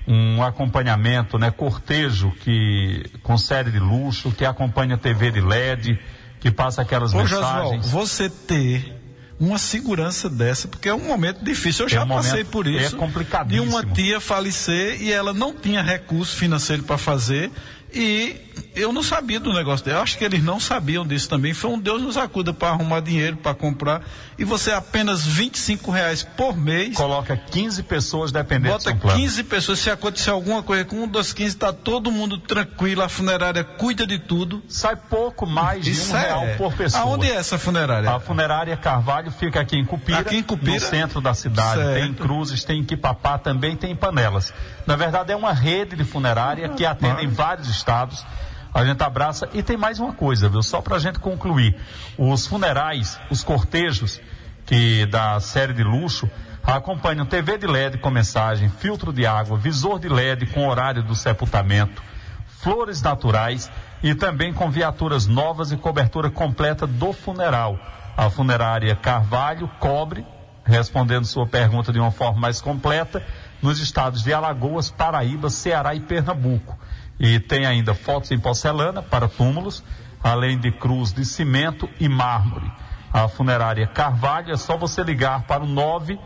[0.07, 5.99] um acompanhamento, né, cortejo que com série de luxo, que acompanha TV de LED,
[6.40, 7.90] que passa aquelas Ô, mensagens.
[7.90, 8.98] você ter
[9.40, 11.86] uma segurança dessa, porque é um momento difícil.
[11.86, 12.95] Eu É já um passei por é isso.
[12.95, 13.65] complicadíssimo.
[13.65, 17.52] De uma tia falecer e ela não tinha recurso financeiro para fazer
[17.94, 18.36] e
[18.76, 19.99] eu não sabia do negócio dela.
[19.99, 21.53] Eu acho que eles não sabiam disso também.
[21.53, 24.02] Foi um Deus nos acuda para arrumar dinheiro para comprar
[24.38, 26.95] e você apenas 25 reais por mês.
[26.95, 29.19] Coloca 15 pessoas dependentes Bota do plano.
[29.19, 33.10] 15 pessoas, se acontecer alguma coisa com um dos 15, tá todo mundo tranquilo, a
[33.10, 34.64] funerária cuida de tudo.
[34.68, 36.22] Sai pouco mais de Isso um é.
[36.22, 37.03] real por pessoa.
[37.03, 38.10] Aonde é essa funerária?
[38.10, 40.73] A funerária Carvalho fica aqui em Cupira, Aqui em Cupira?
[40.73, 41.82] no centro da cidade.
[41.82, 42.02] Certo.
[42.02, 44.53] Tem Cruzes, tem Quipapá, também tem Panelas.
[44.88, 48.26] Na verdade, é uma rede de funerária que atende em vários estados.
[48.73, 49.49] A gente abraça.
[49.53, 50.64] E tem mais uma coisa, viu?
[50.64, 51.76] Só para a gente concluir.
[52.18, 54.22] Os funerais, os cortejos
[54.65, 56.30] que da série de luxo
[56.64, 61.15] acompanham TV de LED com mensagem, filtro de água, visor de LED com horário do
[61.15, 62.02] sepultamento,
[62.48, 63.72] flores naturais
[64.03, 67.77] e também com viaturas novas e cobertura completa do funeral.
[68.15, 70.26] A funerária Carvalho cobre
[70.64, 73.23] respondendo sua pergunta de uma forma mais completa,
[73.61, 76.77] nos estados de Alagoas, Paraíba, Ceará e Pernambuco.
[77.23, 79.84] E tem ainda fotos em porcelana para túmulos,
[80.23, 82.65] além de cruz de cimento e mármore.
[83.14, 86.18] A funerária Carvalho é só você ligar para o 9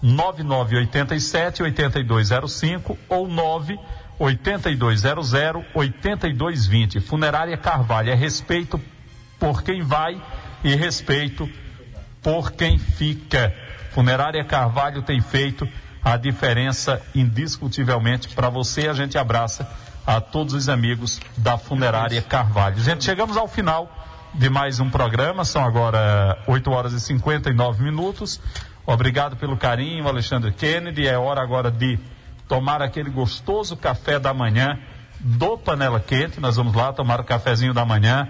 [0.00, 3.76] 9987 8205 ou 9
[4.16, 5.32] 8200
[5.74, 7.00] 8220.
[7.00, 8.80] Funerária Carvalho é respeito
[9.40, 10.22] por quem vai
[10.62, 11.50] e respeito
[12.22, 13.52] por quem fica.
[13.90, 15.68] Funerária Carvalho tem feito
[16.04, 18.86] a diferença indiscutivelmente para você.
[18.86, 19.68] A gente abraça
[20.06, 22.78] a todos os amigos da Funerária Carvalho.
[22.80, 23.90] Gente, chegamos ao final
[24.34, 25.44] de mais um programa.
[25.44, 28.40] São agora 8 horas e 59 minutos.
[28.86, 31.06] Obrigado pelo carinho, Alexandre Kennedy.
[31.06, 31.98] É hora agora de
[32.46, 34.78] tomar aquele gostoso café da manhã
[35.20, 36.38] do Panela Quente.
[36.38, 38.28] Nós vamos lá tomar o cafezinho da manhã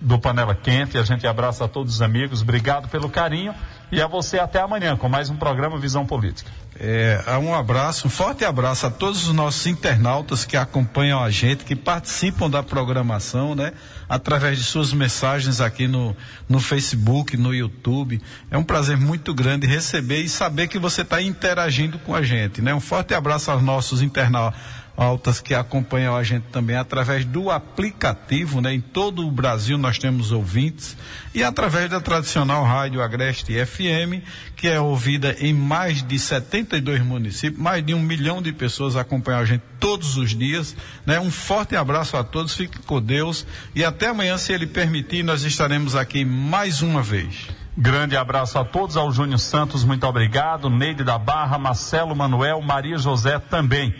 [0.00, 0.96] do Panela Quente.
[0.96, 2.40] A gente abraça a todos os amigos.
[2.40, 3.54] Obrigado pelo carinho.
[3.92, 6.48] E a você até amanhã com mais um programa Visão Política.
[6.78, 11.64] É, um abraço, um forte abraço a todos os nossos internautas que acompanham a gente,
[11.64, 13.72] que participam da programação, né?
[14.08, 16.16] Através de suas mensagens aqui no,
[16.48, 18.22] no Facebook, no YouTube.
[18.48, 22.62] É um prazer muito grande receber e saber que você está interagindo com a gente,
[22.62, 22.72] né?
[22.72, 24.58] Um forte abraço aos nossos internautas
[24.96, 28.74] altas que acompanham a gente também através do aplicativo, né?
[28.74, 30.96] Em todo o Brasil nós temos ouvintes
[31.34, 34.22] e através da tradicional rádio Agreste FM,
[34.56, 39.40] que é ouvida em mais de 72 municípios, mais de um milhão de pessoas acompanham
[39.40, 40.76] a gente todos os dias,
[41.06, 41.18] né?
[41.18, 45.42] Um forte abraço a todos, fiquem com Deus e até amanhã, se Ele permitir, nós
[45.44, 47.48] estaremos aqui mais uma vez.
[47.78, 52.98] Grande abraço a todos, ao Júnior Santos, muito obrigado, Neide da Barra, Marcelo Manuel, Maria
[52.98, 53.94] José também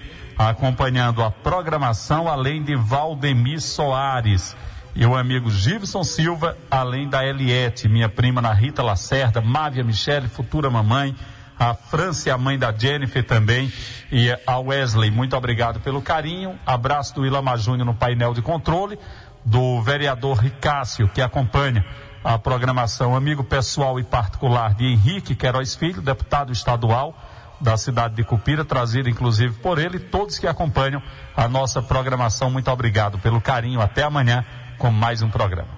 [0.49, 4.57] acompanhando a programação, além de Valdemir Soares
[4.95, 10.29] e o amigo Givson Silva, além da Eliette, minha prima na Rita Lacerda, Mávia Michele,
[10.29, 11.15] futura mamãe,
[11.59, 13.71] a França, a mãe da Jennifer também,
[14.11, 15.11] e a Wesley.
[15.11, 16.59] Muito obrigado pelo carinho.
[16.65, 18.99] Abraço do Ilama Júnior no painel de controle,
[19.45, 21.85] do vereador Ricácio, que acompanha
[22.25, 27.15] a programação, amigo pessoal e particular de Henrique Queiroz Filho, deputado estadual
[27.61, 31.03] da cidade de Cupira, trazido inclusive por ele todos que acompanham
[31.37, 32.51] a nossa programação.
[32.51, 33.81] Muito obrigado pelo carinho.
[33.81, 34.45] Até amanhã
[34.79, 35.69] com mais um programa.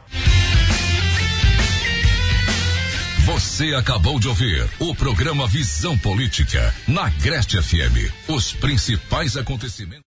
[3.25, 8.13] Você acabou de ouvir o programa Visão Política na Greste FM.
[8.29, 10.01] Os principais acontecimentos.